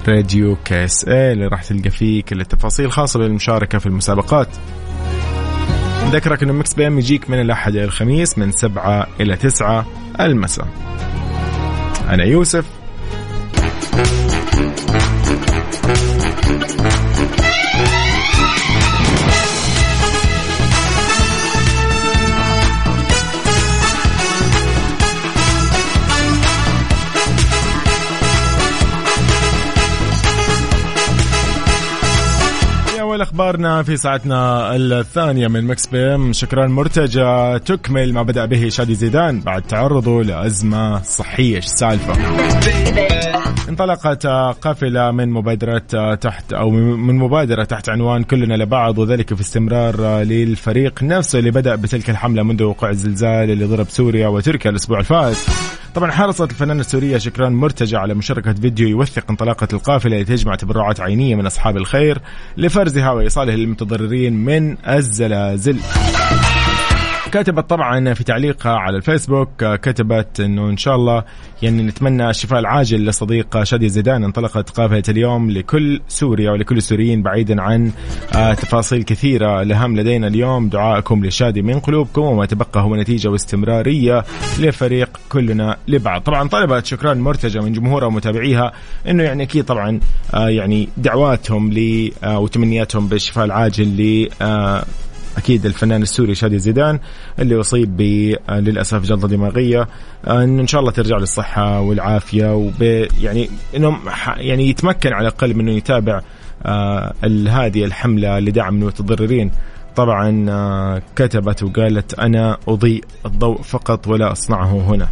Radio 0.08 0.56
KSA 0.64 1.32
اللي 1.32 1.46
راح 1.46 1.62
تلقى 1.62 1.90
فيه 1.90 2.22
كل 2.22 2.40
التفاصيل 2.40 2.86
الخاصه 2.86 3.18
بالمشاركه 3.18 3.78
في 3.78 3.86
المسابقات. 3.86 4.48
نذكرك 6.12 6.42
انه 6.42 6.52
مكس 6.52 6.74
بي 6.74 6.86
إم 6.86 6.98
يجيك 6.98 7.30
من 7.30 7.40
الأحد 7.40 7.74
إلى 7.74 7.84
الخميس 7.84 8.38
من 8.38 8.52
سبعة 8.52 9.06
إلى 9.20 9.36
تسعة 9.36 9.86
المساء. 10.20 10.68
أنا 12.08 12.24
يوسف 12.24 12.81
أول 33.32 33.40
أخبارنا 33.40 33.82
في 33.82 33.96
ساعتنا 33.96 34.76
الثانية 34.76 35.48
من 35.48 35.64
Mix 35.64 35.86
PM. 35.86 36.32
شكران 36.32 36.66
مرتجى 36.66 37.58
تكمل 37.58 38.12
ما 38.12 38.22
بدأ 38.22 38.44
به 38.46 38.68
شادي 38.68 38.94
زيدان 38.94 39.40
بعد 39.40 39.62
تعرضه 39.62 40.22
لأزمة 40.22 41.02
صحية. 41.02 41.56
إيش 41.56 41.64
السالفة؟ 41.64 42.14
انطلقت 43.68 44.26
قافلة 44.62 45.10
من 45.10 45.30
مبادرة 45.30 46.14
تحت 46.14 46.52
أو 46.52 46.70
من 46.70 47.14
مبادرة 47.14 47.64
تحت 47.64 47.88
عنوان 47.88 48.22
كلنا 48.22 48.54
لبعض 48.54 48.98
وذلك 48.98 49.34
في 49.34 49.40
استمرار 49.40 50.22
للفريق 50.22 51.02
نفسه 51.02 51.38
اللي 51.38 51.50
بدأ 51.50 51.74
بتلك 51.74 52.10
الحملة 52.10 52.42
منذ 52.42 52.62
وقوع 52.62 52.90
الزلزال 52.90 53.50
اللي 53.50 53.64
ضرب 53.64 53.88
سوريا 53.88 54.28
وتركيا 54.28 54.70
الأسبوع 54.70 54.98
الفات. 54.98 55.36
طبعا 55.94 56.10
حرصت 56.10 56.50
الفنانة 56.50 56.80
السورية 56.80 57.18
شكران 57.18 57.52
مرتجى 57.52 57.96
على 57.96 58.14
مشاركة 58.14 58.52
فيديو 58.52 58.88
يوثق 58.88 59.24
انطلاقة 59.30 59.68
القافلة 59.72 60.12
اللي 60.12 60.24
تجمع 60.24 60.54
تبرعات 60.54 61.00
عينية 61.00 61.34
من 61.34 61.46
أصحاب 61.46 61.76
الخير 61.76 62.18
لفرزها 62.56 63.10
وإيصالها 63.10 63.56
للمتضررين 63.56 64.32
من 64.44 64.76
الزلازل. 64.88 65.76
كتبت 67.32 67.70
طبعا 67.70 68.14
في 68.14 68.24
تعليقها 68.24 68.72
على 68.72 68.96
الفيسبوك 68.96 69.62
آه، 69.62 69.76
كتبت 69.76 70.40
إنه 70.40 70.68
إن 70.70 70.76
شاء 70.76 70.94
الله 70.94 71.24
يعني 71.62 71.82
نتمنى 71.82 72.30
الشفاء 72.30 72.58
العاجل 72.58 73.06
لصديق 73.06 73.62
شادي 73.62 73.88
زيدان 73.88 74.24
انطلقت 74.24 74.70
قافلة 74.70 75.02
اليوم 75.08 75.50
لكل 75.50 76.00
سوريا 76.08 76.50
ولكل 76.50 76.76
السوريين 76.76 77.22
بعيدا 77.22 77.62
عن 77.62 77.92
آه، 78.34 78.54
تفاصيل 78.54 79.02
كثيرة 79.02 79.62
الاهم 79.62 79.96
لدينا 79.96 80.26
اليوم. 80.26 80.68
دعائكم 80.68 81.24
لشادي 81.24 81.62
من 81.62 81.80
قلوبكم 81.80 82.22
وما 82.22 82.46
تبقى 82.46 82.80
هو 82.82 82.96
نتيجة 82.96 83.28
واستمرارية 83.28 84.24
لفريق 84.58 85.20
كلنا 85.28 85.76
لبعض. 85.88 86.20
طبعا 86.20 86.48
طلبت 86.48 86.86
شكرا 86.86 87.14
مرتجى 87.14 87.60
من 87.60 87.72
جمهورها 87.72 88.06
ومتابعيها 88.06 88.72
إنه 89.08 89.22
يعني 89.22 89.42
أكيد 89.42 89.64
طبعا 89.64 90.00
آه، 90.34 90.48
يعني 90.48 90.88
دعواتهم 90.96 91.72
ل 91.72 92.10
وتمنياتهم 92.24 93.08
بالشفاء 93.08 93.44
العاجل 93.44 93.84
ل 93.84 94.28
أكيد 95.36 95.66
الفنان 95.66 96.02
السوري 96.02 96.34
شادي 96.34 96.58
زيدان 96.58 96.98
اللي 97.38 97.60
أصيب 97.60 98.00
للأسف 98.50 99.02
جلطة 99.02 99.28
دماغية. 99.28 99.88
انه 100.26 100.62
إن 100.62 100.66
شاء 100.66 100.80
الله 100.80 100.92
ترجع 100.92 101.16
للصحة 101.16 101.80
والعافية 101.80 102.54
وب 102.54 102.82
يعني 103.20 103.50
انه 103.76 103.98
يعني 104.36 104.68
يتمكن 104.68 105.12
على 105.12 105.28
الأقل 105.28 105.54
من 105.54 105.68
إنه 105.68 105.76
يتابع 105.76 106.20
آه، 106.66 107.14
هذه 107.48 107.84
الحملة 107.84 108.38
لدعم 108.38 108.74
المتضررين. 108.82 109.50
طبعا 109.96 110.46
آه، 110.50 111.02
كتبت 111.16 111.62
وقالت 111.62 112.18
أنا 112.18 112.58
أضيء 112.68 113.04
الضوء 113.26 113.62
فقط 113.62 114.08
ولا 114.08 114.32
أصنعه 114.32 114.94
هنا. 114.94 115.08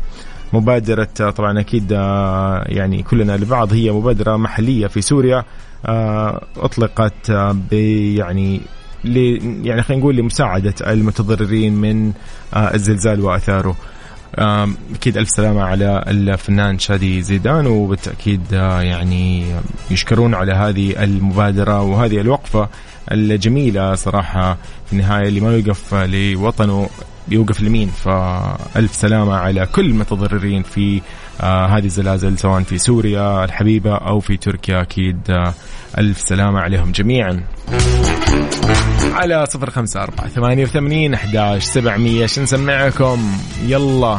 مبادرة 0.52 1.08
آه، 1.20 1.30
طبعا 1.30 1.60
أكيد 1.60 1.92
آه، 1.92 2.64
يعني 2.66 3.02
كلنا 3.02 3.32
لبعض 3.36 3.72
هي 3.72 3.90
مبادرة 3.92 4.36
محلية 4.36 4.86
في 4.86 5.00
سوريا 5.00 5.44
آه، 5.86 6.44
أطلقت 6.56 7.30
يعني 8.16 8.60
ل 9.04 9.16
يعني 9.66 9.82
خلينا 9.82 10.02
نقول 10.02 10.16
لمساعدة 10.16 10.74
المتضررين 10.86 11.72
من 11.74 12.12
آه، 12.54 12.74
الزلزال 12.74 13.20
وأثاره. 13.20 13.76
آم، 14.38 14.76
أكيد 14.94 15.16
ألف 15.18 15.28
سلامة 15.30 15.62
على 15.62 16.04
الفنان 16.08 16.78
شادي 16.78 17.22
زيدان 17.22 17.66
وبالتأكيد 17.66 18.40
آه، 18.52 18.80
يعني 18.82 19.44
يشكرون 19.90 20.34
على 20.34 20.52
هذه 20.52 21.04
المبادرة 21.04 21.82
وهذه 21.82 22.20
الوقفة 22.20 22.68
الجميلة 23.12 23.94
صراحة 23.94 24.54
في 24.86 24.92
النهاية 24.92 25.28
اللي 25.28 25.40
ما 25.40 25.56
يوقف 25.56 25.94
لوطنه 25.94 26.88
يوقف 27.28 27.60
لمين؟ 27.60 27.88
فألف 27.88 28.94
سلامة 28.94 29.34
على 29.34 29.66
كل 29.66 29.86
المتضررين 29.86 30.62
في 30.62 31.00
آه 31.40 31.66
هذه 31.66 31.84
الزلازل 31.84 32.38
سواء 32.38 32.62
في 32.62 32.78
سوريا 32.78 33.44
الحبيبة 33.44 33.94
أو 33.96 34.20
في 34.20 34.36
تركيا. 34.36 34.80
أكيد 34.82 35.30
آه 35.30 35.54
ألف 35.98 36.20
سلامة 36.20 36.60
عليهم 36.60 36.92
جميعا. 36.92 37.42
على 39.14 39.46
صفر 39.46 39.70
خمسة 39.70 40.02
أربعة 40.02 40.28
ثمانية 40.28 40.64
وثمانين 40.64 41.14
أحداش 41.14 41.64
سبعمية. 41.64 42.24
نسمعكم؟ 42.24 43.32
يلا. 43.66 44.18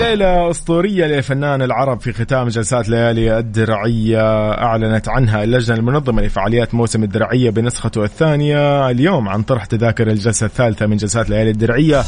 ليلة 0.00 0.50
أسطورية 0.50 1.06
لفنان 1.06 1.62
العرب 1.62 2.00
في 2.00 2.12
ختام 2.12 2.48
جلسات 2.48 2.88
ليالي 2.88 3.38
الدرعية. 3.38 4.52
أعلنت 4.52 5.08
عنها 5.08 5.44
اللجنة 5.44 5.76
المنظمة 5.76 6.22
لفعاليات 6.22 6.74
موسم 6.74 7.02
الدرعية 7.02 7.50
بنسخته 7.50 8.04
الثانية. 8.04 8.90
اليوم 8.90 9.28
عن 9.28 9.42
طرح 9.42 9.64
تذاكر 9.64 10.10
الجلسة 10.10 10.46
الثالثة 10.46 10.86
من 10.86 10.96
جلسات 10.96 11.30
ليالي 11.30 11.50
الدرعية. 11.50 12.02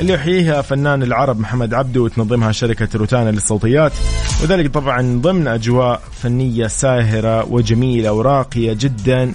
اللي 0.00 0.12
يحييها 0.12 0.62
فنان 0.62 1.02
العرب 1.02 1.40
محمد 1.40 1.74
عبده 1.74 2.00
وتنظمها 2.00 2.52
شركة 2.52 2.88
روتانا 2.94 3.30
للصوتيات. 3.30 3.92
وذلك 4.42 4.74
طبعا 4.74 5.20
ضمن 5.22 5.48
أجواء 5.48 6.02
فنية 6.22 6.66
ساهرة 6.66 7.44
وجميلة 7.44 8.12
وراقية 8.12 8.72
جدا. 8.72 9.32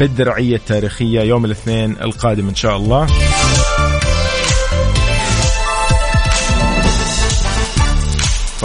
بالدرعية 0.00 0.56
التاريخية 0.56 1.20
يوم 1.20 1.44
الاثنين 1.44 1.96
القادم 2.02 2.48
إن 2.48 2.54
شاء 2.54 2.76
الله. 2.76 3.06
ف 8.56 8.62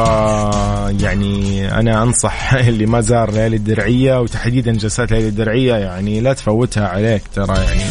يعني 1.01 1.67
أنا 1.79 2.03
أنصح 2.03 2.53
اللي 2.69 2.85
ما 2.85 3.01
زار 3.01 3.31
ليالي 3.31 3.55
الدرعية 3.55 4.19
وتحديدا 4.19 4.71
جلسات 4.71 5.11
ليالي 5.11 5.27
الدرعية 5.27 5.75
يعني 5.75 6.19
لا 6.19 6.33
تفوتها 6.33 6.87
عليك 6.87 7.21
ترى 7.35 7.57
يعني. 7.57 7.83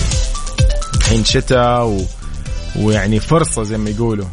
الحين 0.94 1.24
شتاء 1.24 1.86
و... 1.86 2.00
ويعني 2.76 3.20
فرصة 3.20 3.62
زي 3.62 3.78
ما 3.78 3.90
يقولوا. 3.90 4.26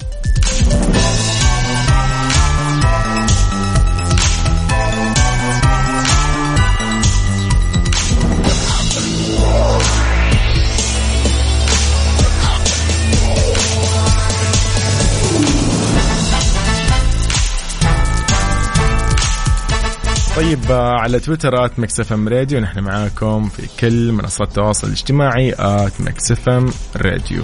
طيب 20.38 20.72
آه، 20.72 21.00
على 21.00 21.20
تويتر 21.20 21.66
at 21.66 21.80
Mix 21.80 22.00
FM 22.00 22.28
Radio 22.28 22.60
نحن 22.60 22.80
معاكم 22.80 23.50
في 23.50 23.68
كل 23.80 24.12
منصات 24.12 24.48
التواصل 24.48 24.88
الاجتماعي 24.88 25.54
at 25.60 26.02
Mix 26.02 26.32
FM 26.32 26.72
Radio. 26.96 27.44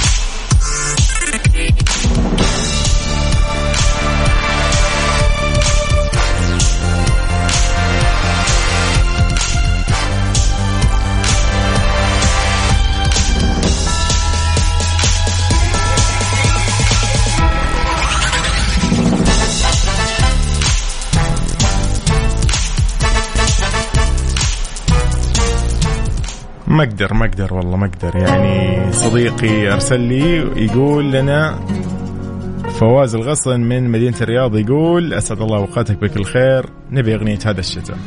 ما 26.71 26.83
أقدر 26.83 27.13
ما 27.13 27.25
أقدر 27.25 27.53
والله 27.53 27.77
ما 27.77 27.85
أقدر 27.85 28.15
يعني 28.15 28.91
صديقي 28.93 29.73
أرسل 29.73 29.99
لي 29.99 30.35
يقول 30.65 31.11
لنا 31.11 31.59
فواز 32.79 33.15
الغصن 33.15 33.59
من 33.59 33.89
مدينة 33.89 34.15
الرياض 34.21 34.57
يقول 34.57 35.13
أسعد 35.13 35.41
الله 35.41 35.57
أوقاتك 35.57 35.97
بكل 35.97 36.23
خير 36.23 36.65
نبي 36.91 37.15
أغنية 37.15 37.39
هذا 37.45 37.59
الشتاء 37.59 37.97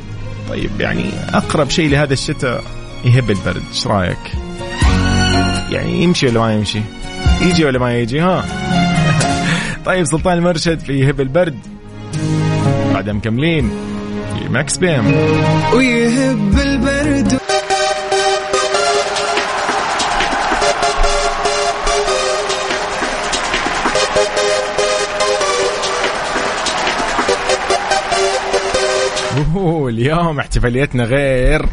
طيب 0.49 0.71
يعني 0.81 1.05
أقرب 1.35 1.71
شيء 1.71 1.91
لهذا 1.91 2.13
الشتاء 2.13 2.65
يهب 3.05 3.31
البرد 3.31 3.63
إيش 3.71 3.87
رأيك؟ 3.87 4.33
يعني 5.71 6.03
يمشي 6.03 6.27
ولا 6.27 6.41
ما 6.41 6.55
يمشي؟ 6.55 6.81
يجي 7.43 7.65
ولا 7.65 7.79
ما 7.79 7.99
يجي 7.99 8.21
ها؟ 8.21 8.45
طيب 9.87 10.05
سلطان 10.05 10.39
المرشد 10.39 10.79
في 10.79 10.93
يهب 10.93 11.21
البرد 11.21 11.59
بعدها 12.95 13.13
مكملين 13.15 13.71
في 14.39 14.49
ماكس 14.49 14.77
بيم 14.77 15.07
ويهب 15.75 16.59
البرد 16.59 17.44
اوه 29.95 30.01
اليوم 30.01 30.39
احتفاليتنا 30.41 31.05
غير. 31.05 31.67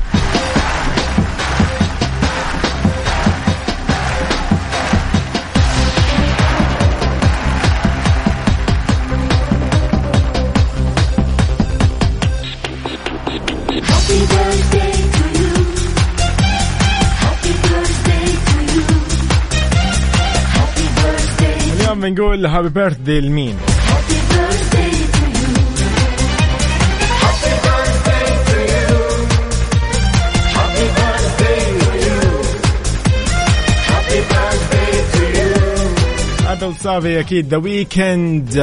اليوم 21.73 22.01
بنقول 22.01 22.45
happy 22.45 22.69
birthday 22.69 23.19
لمين؟ 23.19 23.70
أبل 36.63 36.75
تسفاي 36.75 37.19
أكيد 37.19 37.47
The 37.47 37.57
Weeknd 37.57 38.55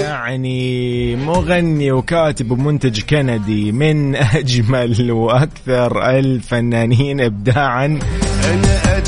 يعني 0.00 1.16
مغني 1.16 1.92
وكاتب 1.92 2.50
ومنتج 2.50 3.00
كندي 3.00 3.72
من 3.72 4.16
أجمل 4.16 5.10
وأكثر 5.10 6.10
الفنانين 6.18 7.20
ابداعا. 7.20 7.98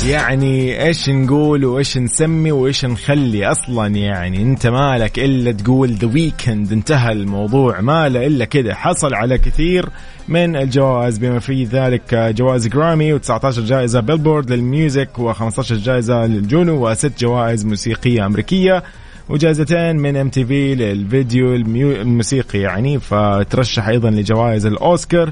يعني 0.07 0.85
إيش 0.85 1.09
نقول 1.09 1.65
وإيش 1.65 1.97
نسمي 1.97 2.51
وإيش 2.51 2.85
نخلي 2.85 3.45
أصلا 3.45 3.87
يعني؟ 3.87 4.41
أنت 4.41 4.67
مالك 4.67 5.19
إلا 5.19 5.51
تقول 5.51 5.91
The 5.91 6.07
Weeknd 6.07 6.71
انتهى 6.71 7.11
الموضوع 7.11 7.81
ما 7.81 8.09
له 8.09 8.27
إلا 8.27 8.45
كذا. 8.45 8.75
حصل 8.75 9.13
على 9.13 9.37
كثير 9.37 9.89
من 10.27 10.55
الجوائز 10.55 11.17
بما 11.17 11.39
في 11.39 11.63
ذلك 11.63 12.13
جوائز 12.13 12.67
جرامي 12.67 13.19
و19 13.19 13.59
جائزة 13.59 13.99
Billboard 13.99 14.51
لل 14.51 14.68
music 14.68 15.09
و15 15.17 15.73
جائزة 15.73 16.25
للجونو 16.25 16.89
وست 16.89 17.19
جوائز 17.19 17.65
موسيقية 17.65 18.25
أمريكية 18.25 18.83
وجائزتين 19.29 19.95
من 19.95 20.15
MTV 20.15 20.75
للفيديو 20.75 21.55
الموسيقي 21.55 22.59
يعني. 22.59 22.99
فترشح 22.99 23.87
أيضا 23.87 24.09
لجوائز 24.09 24.65
الأوسكار. 24.65 25.31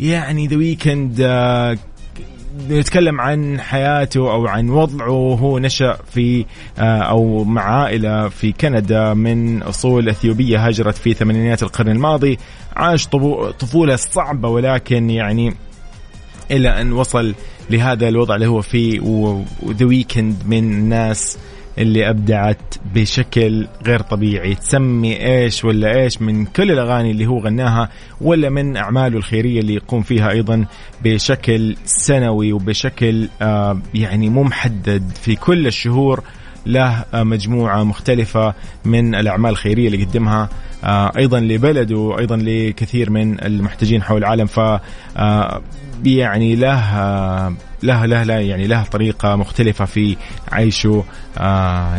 يعني 0.00 0.46
The 0.46 0.56
Weeknd 0.56 1.20
نتكلم 2.70 3.20
عن 3.20 3.60
حياته 3.60 4.20
أو 4.32 4.46
عن 4.46 4.70
وضعه 4.70 5.34
هو 5.34 5.58
نشأ 5.58 5.98
في 6.12 6.46
آه، 6.78 6.98
أو 6.98 7.44
مع 7.44 7.62
عائلة 7.62 8.28
في 8.28 8.52
كندا 8.52 9.14
من 9.14 9.62
أصول 9.62 10.08
إثيوبية 10.08 10.66
هاجرت 10.66 10.98
في 10.98 11.14
ثمانينيات 11.14 11.62
القرن 11.62 11.88
الماضي 11.88 12.38
عاش 12.76 13.06
طفولة 13.58 13.96
صعبة 13.96 14.48
ولكن 14.48 15.10
يعني 15.10 15.54
إلى 16.50 16.80
أن 16.80 16.92
وصل 16.92 17.34
لهذا 17.70 18.08
الوضع 18.08 18.34
اللي 18.34 18.46
هو 18.46 18.60
فيه 18.60 19.00
و 19.00 19.22
The 19.22 19.86
Weeknd 19.86 20.36
من 20.46 20.58
الناس 20.58 21.38
اللي 21.78 22.10
أبدعت 22.10 22.74
بشكل 22.94 23.66
غير 23.86 24.00
طبيعي. 24.00 24.54
تسمي 24.54 25.26
إيش 25.26 25.64
ولا 25.64 26.02
إيش 26.02 26.22
من 26.22 26.44
كل 26.46 26.70
الأغاني 26.70 27.10
اللي 27.10 27.26
هو 27.26 27.38
غناها 27.38 27.88
ولا 28.20 28.50
من 28.50 28.76
أعماله 28.76 29.16
الخيرية 29.18 29.60
اللي 29.60 29.74
يقوم 29.74 30.02
فيها 30.02 30.30
أيضا 30.30 30.66
بشكل 31.04 31.76
سنوي 31.84 32.52
وبشكل 32.52 33.28
آه 33.42 33.80
يعني 33.94 34.28
مو 34.28 34.42
محدد 34.42 35.10
في 35.22 35.36
كل 35.36 35.66
الشهور. 35.66 36.22
له 36.66 37.04
مجموعة 37.14 37.84
مختلفة 37.84 38.54
من 38.84 39.14
الأعمال 39.14 39.50
الخيرية 39.50 39.86
اللي 39.86 40.04
قدمها 40.04 40.48
آه، 40.84 41.12
أيضا 41.16 41.40
لبلده 41.40 42.16
أيضا 42.18 42.36
لكثير 42.36 43.10
من 43.10 43.44
المحتاجين 43.44 44.02
حول 44.02 44.18
العالم. 44.18 44.46
ف 44.46 44.60
آه، 45.16 45.62
يعني 46.04 46.56
له 46.56 46.78
آه، 46.78 47.54
له 47.82 48.06
له 48.06 48.22
له 48.22 48.34
يعني 48.34 48.66
له 48.66 48.82
طريقة 48.82 49.36
مختلفة 49.36 49.84
في 49.84 50.16
عيشه 50.52 51.04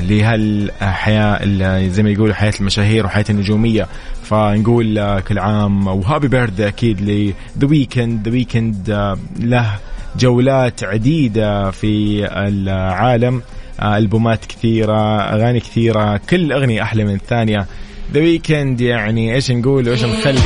لهالحياة 0.02 1.45
زي 1.88 2.04
ما 2.04 2.10
يقولوا 2.10 2.34
حياة 2.34 2.54
المشاهير 2.60 3.06
وحياة 3.06 3.26
النجومية. 3.30 3.88
فنقول 4.24 5.19
كل 5.19 5.39
عام 5.39 5.88
و 5.88 5.94
happy 5.94 6.28
birthday 6.28 6.67
أكيد 6.67 7.02
ل 7.02 7.19
The 7.19 7.70
Weeknd 7.70 8.28
The 8.28 8.34
Weeknd 8.34 9.17
له 9.39 9.71
جولات 10.19 10.84
عديدة 10.84 11.71
في 11.71 12.26
العالم. 12.47 13.41
ألبومات 13.84 14.46
كثيرة 14.46 15.22
أغاني 15.22 15.60
كثيرة 15.60 16.17
كل 16.30 16.52
أغنية 16.52 16.82
أحلى 16.82 17.04
من 17.04 17.15
الثانية. 17.15 17.67
The 18.13 18.20
Weeknd 18.20 18.82
يعني 18.82 19.36
إيش 19.36 19.52
نقول 19.52 19.89
وإيش 19.89 20.04
نخلي؟ 20.04 20.39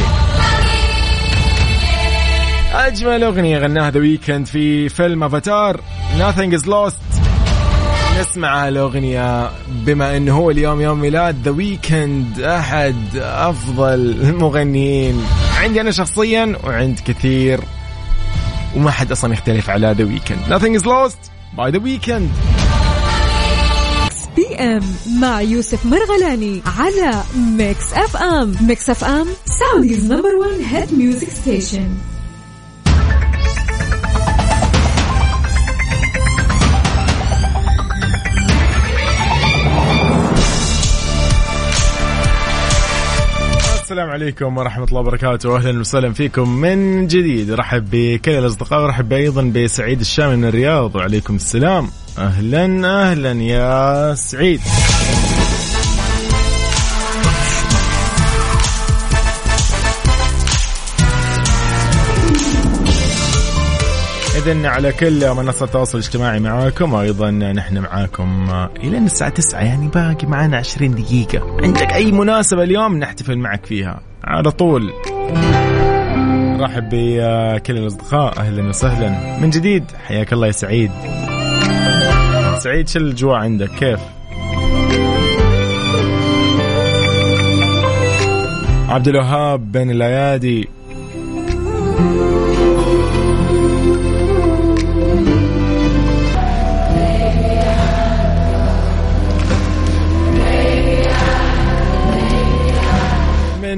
أجمل 2.74 3.24
أغنية 3.24 3.58
غناها 3.58 3.92
The 3.92 4.00
Weeknd 4.00 4.46
في 4.46 4.90
فيلم 4.90 5.24
أفاتار 5.24 5.82
nothing 6.20 6.54
is 6.54 6.68
lost 6.68 6.98
نسمع 8.20 8.68
الاغنيه 8.68 9.50
بما 9.70 10.18
إنه 10.18 10.38
هو 10.38 10.52
اليوم 10.52 10.82
يوم 10.82 11.00
ميلاد. 11.00 11.42
The 11.44 11.52
Weeknd 11.52 12.40
أحد 12.40 12.96
أفضل 13.18 13.94
المغنيين. 14.22 15.22
عندي 15.62 15.82
أنا 15.82 15.92
شخصيا 15.92 16.58
وعند 16.64 17.00
كثير. 17.06 17.60
وما 18.76 18.92
حد 18.92 19.12
أصلا 19.12 19.34
يختلف 19.34 19.70
على 19.70 19.96
The 19.98 20.04
Weeknd 20.04 20.40
Nothing 20.50 20.76
Is 20.76 20.86
Lost 20.86 21.32
by 21.58 21.72
The 21.72 21.80
Weeknd 21.84 22.30
أم 24.56 24.82
مع 25.20 25.42
يوسف 25.42 25.86
مرغلاني 25.86 26.62
على 26.78 27.24
Mix 27.38 27.94
FM 27.94 28.56
Mix 28.62 28.90
FM 28.90 29.28
Saudi's 29.60 30.06
number 30.12 30.36
1 30.36 30.52
hit 30.62 30.94
music 30.94 31.30
station 31.30 31.90
السلام 43.96 44.10
عليكم 44.10 44.58
ورحمة 44.58 44.86
الله 44.86 45.00
وبركاته. 45.00 45.58
أهلا 45.58 45.80
وسهلا 45.80 46.14
فيكم 46.14 46.50
من 46.50 47.08
جديد. 47.08 47.52
رحب 47.52 47.90
بكل 47.92 48.32
الأصدقاء 48.32 48.84
ورحب 48.84 49.14
أيضا 49.14 49.42
بسعيد 49.42 50.00
الشامي 50.00 50.36
من 50.36 50.46
الرياض. 50.46 50.96
وعليكم 50.96 51.36
السلام. 51.36 51.90
أهلا 52.18 52.88
أهلا 53.12 53.32
يا 53.32 54.16
سعيد. 54.16 54.62
إذن 64.46 64.66
على 64.66 64.92
كل 64.92 65.34
منصات 65.34 65.62
التواصل 65.62 65.98
الاجتماعي 65.98 66.40
معاكم 66.40 66.94
وأيضا 66.94 67.32
نحن 67.32 67.78
معاكم 67.78 68.50
إلى 68.84 68.98
الساعة 68.98 69.30
9 69.30 69.62
يعني 69.62 69.88
باقي 69.88 70.28
معنا 70.28 70.58
20 70.58 70.96
دقيقة. 70.96 71.58
عندك 71.64 71.94
أي 71.94 72.12
مناسبة 72.12 72.64
اليوم 72.64 72.98
نحتفل 72.98 73.38
معك 73.38 73.66
فيها. 73.66 74.02
على 74.24 74.52
طول. 74.52 74.94
رحب 76.62 76.90
بكل 76.92 77.78
الأصدقاء 77.78 78.40
أهلا 78.40 78.70
وسهلا. 78.70 79.40
من 79.40 79.50
جديد 79.50 79.84
حياك 80.08 80.34
الله 80.34 80.48
يا 80.48 80.52
سعيد. 80.52 80.92
سعيد 82.60 82.88
شو 82.88 83.00
الأجواء 83.00 83.36
عندك؟ 83.36 83.70
كيف؟ 83.70 84.00
عبد 88.90 89.08
الوهاب 89.08 89.72
بن 89.72 89.92
الأيادي. 89.92 90.70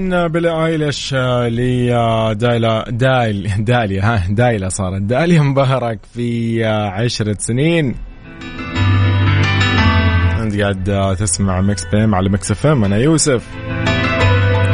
من 0.07 0.27
بلا 0.27 0.65
ايلش 0.65 1.13
لدايلا 1.13 2.85
دايل 2.89 3.65
داليا 3.65 4.05
ها 4.05 4.23
دايلا 4.29 4.69
صارت. 4.69 5.01
داليا 5.01 5.41
مبارك 5.41 5.99
في 6.13 6.65
عشرة 6.65 7.35
سنين. 7.39 7.95
أنت 10.39 10.61
قاعد 10.61 11.15
تسمع 11.19 11.61
مكس 11.61 11.85
بيم 11.85 12.15
على 12.15 12.29
مكس 12.29 12.51
إف 12.51 12.67
أنا 12.67 12.97
يوسف. 12.97 13.47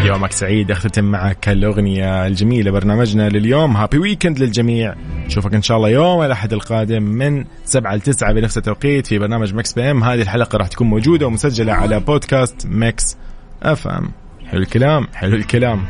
يومك 0.05 0.31
سعيد. 0.31 0.71
أختتم 0.71 1.03
معك 1.03 1.49
الأغنية 1.49 2.27
الجميلة 2.27 2.71
برنامجنا 2.71 3.29
لليوم. 3.29 3.77
هابي 3.77 3.97
ويكند 3.97 4.39
للجميع. 4.39 4.95
نشوفك 5.25 5.53
إن 5.53 5.61
شاء 5.61 5.77
الله 5.77 5.89
يوم 5.89 6.21
الأحد 6.21 6.53
القادم 6.53 7.03
من 7.03 7.45
7 7.65 7.95
ل 7.95 8.01
9 8.01 8.33
بنفس 8.33 8.57
التوقيت 8.57 9.07
في 9.07 9.19
برنامج 9.19 9.53
مكس 9.53 9.73
بي 9.73 9.91
ام 9.91 10.03
هذه 10.03 10.21
الحلقة 10.21 10.57
راح 10.57 10.67
تكون 10.67 10.87
موجودة 10.87 11.27
ومسجلة 11.27 11.73
على 11.73 11.99
بودكاست 11.99 12.67
مكس 12.69 13.17
إف 13.63 13.87
إم. 13.87 14.22
حلو 14.53 14.61
الكلام 14.61 15.07
حلو 15.13 15.35
الكلام. 15.35 15.85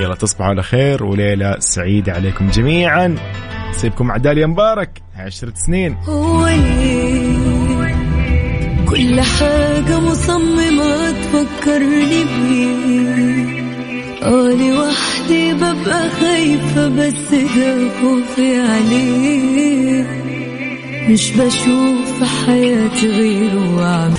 يلا 0.00 0.14
تصبحوا 0.14 0.46
على 0.46 0.62
خير 0.62 1.04
وليلة 1.04 1.56
سعيدة 1.58 2.12
عليكم 2.12 2.48
جميعا. 2.50 3.16
سيبكم 3.72 4.06
مع 4.06 4.16
داليا 4.16 4.46
مبارك 4.46 5.02
عشرة 5.16 5.52
سنين. 5.54 5.96
كل 8.88 9.20
حاجة 9.20 10.00
مصممة 10.00 11.10
تفكرني 11.10 12.24
بيه 12.24 13.64
أنا 14.22 14.80
وحدي 14.80 15.54
ببقى 15.54 16.10
خايفة 16.20 16.88
بس 16.88 17.34
ده 17.56 17.88
خوفي 18.00 18.56
عليه 18.60 20.04
مش 21.08 21.30
بشوف 21.30 22.18
في 22.18 22.24
حياتي 22.46 23.08
غيره 23.10 23.76
وعم 23.76 24.14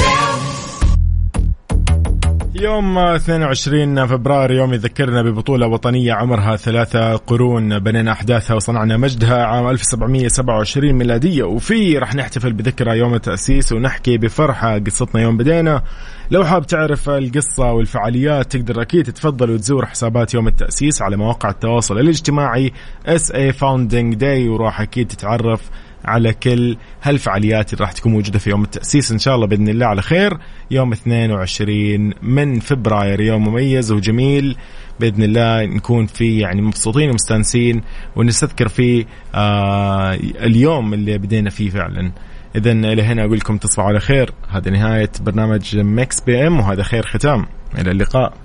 يوم 2.65 2.97
22 2.97 4.07
فبراير 4.07 4.51
يوم 4.51 4.73
يذكرنا 4.73 5.21
ببطولة 5.21 5.67
وطنية 5.67 6.13
عمرها 6.13 6.55
ثلاثة 6.55 7.15
قرون 7.15 7.79
بنينا 7.79 8.11
أحداثها 8.11 8.55
وصنعنا 8.55 8.97
مجدها 8.97 9.45
عام 9.45 9.69
1727 9.69 10.93
ميلادية. 10.93 11.43
وفي 11.43 11.97
رح 11.97 12.15
نحتفل 12.15 12.53
بذكرى 12.53 12.97
يوم 12.97 13.13
التأسيس 13.13 13.71
ونحكي 13.71 14.17
بفرحة 14.17 14.79
قصتنا 14.79 15.21
يوم 15.21 15.37
بدينا. 15.37 15.83
لو 16.31 16.45
حاب 16.45 16.67
تعرف 16.67 17.09
القصة 17.09 17.71
والفعاليات 17.71 18.51
تقدر 18.51 18.81
أكيد 18.81 19.03
تتفضل 19.03 19.51
وتزور 19.51 19.85
حسابات 19.85 20.33
يوم 20.33 20.47
التأسيس 20.47 21.01
على 21.01 21.17
مواقع 21.17 21.49
التواصل 21.49 21.99
الاجتماعي 21.99 22.71
SA 23.07 23.53
Founding 23.61 24.17
Day 24.19 24.47
وراح 24.49 24.81
أكيد 24.81 25.07
تتعرف 25.07 25.61
على 26.05 26.33
كل 26.33 26.77
هالفعاليات 27.03 27.73
اللي 27.73 27.81
راح 27.81 27.91
تكون 27.91 28.11
موجودة 28.11 28.39
في 28.39 28.49
يوم 28.49 28.63
التأسيس 28.63 29.11
إن 29.11 29.19
شاء 29.19 29.35
الله 29.35 29.47
بإذن 29.47 29.69
الله 29.69 29.85
على 29.85 30.01
خير. 30.01 30.37
يوم 30.71 30.91
22 30.91 32.13
من 32.21 32.59
فبراير 32.59 33.21
يوم 33.21 33.47
مميز 33.47 33.91
وجميل. 33.91 34.57
بإذن 34.99 35.23
الله 35.23 35.65
نكون 35.65 36.05
في 36.05 36.39
يعني 36.39 36.61
مبسوطين 36.61 37.09
ومستانسين 37.09 37.81
ونستذكر 38.15 38.67
فيه 38.67 39.05
آه 39.35 40.13
اليوم 40.43 40.93
اللي 40.93 41.17
بدينا 41.17 41.49
فيه 41.49 41.69
فعلا. 41.69 42.11
اذا 42.55 42.71
إلى 42.71 43.03
هنا 43.03 43.25
أقول 43.25 43.37
لكم 43.37 43.57
تصبحوا 43.57 43.89
على 43.89 43.99
خير. 43.99 44.31
هذه 44.49 44.69
نهاية 44.69 45.11
برنامج 45.21 45.77
Mix 45.77 46.21
PM 46.21 46.59
وهذا 46.59 46.83
خير 46.83 47.05
ختام. 47.05 47.45
إلى 47.77 47.91
اللقاء. 47.91 48.44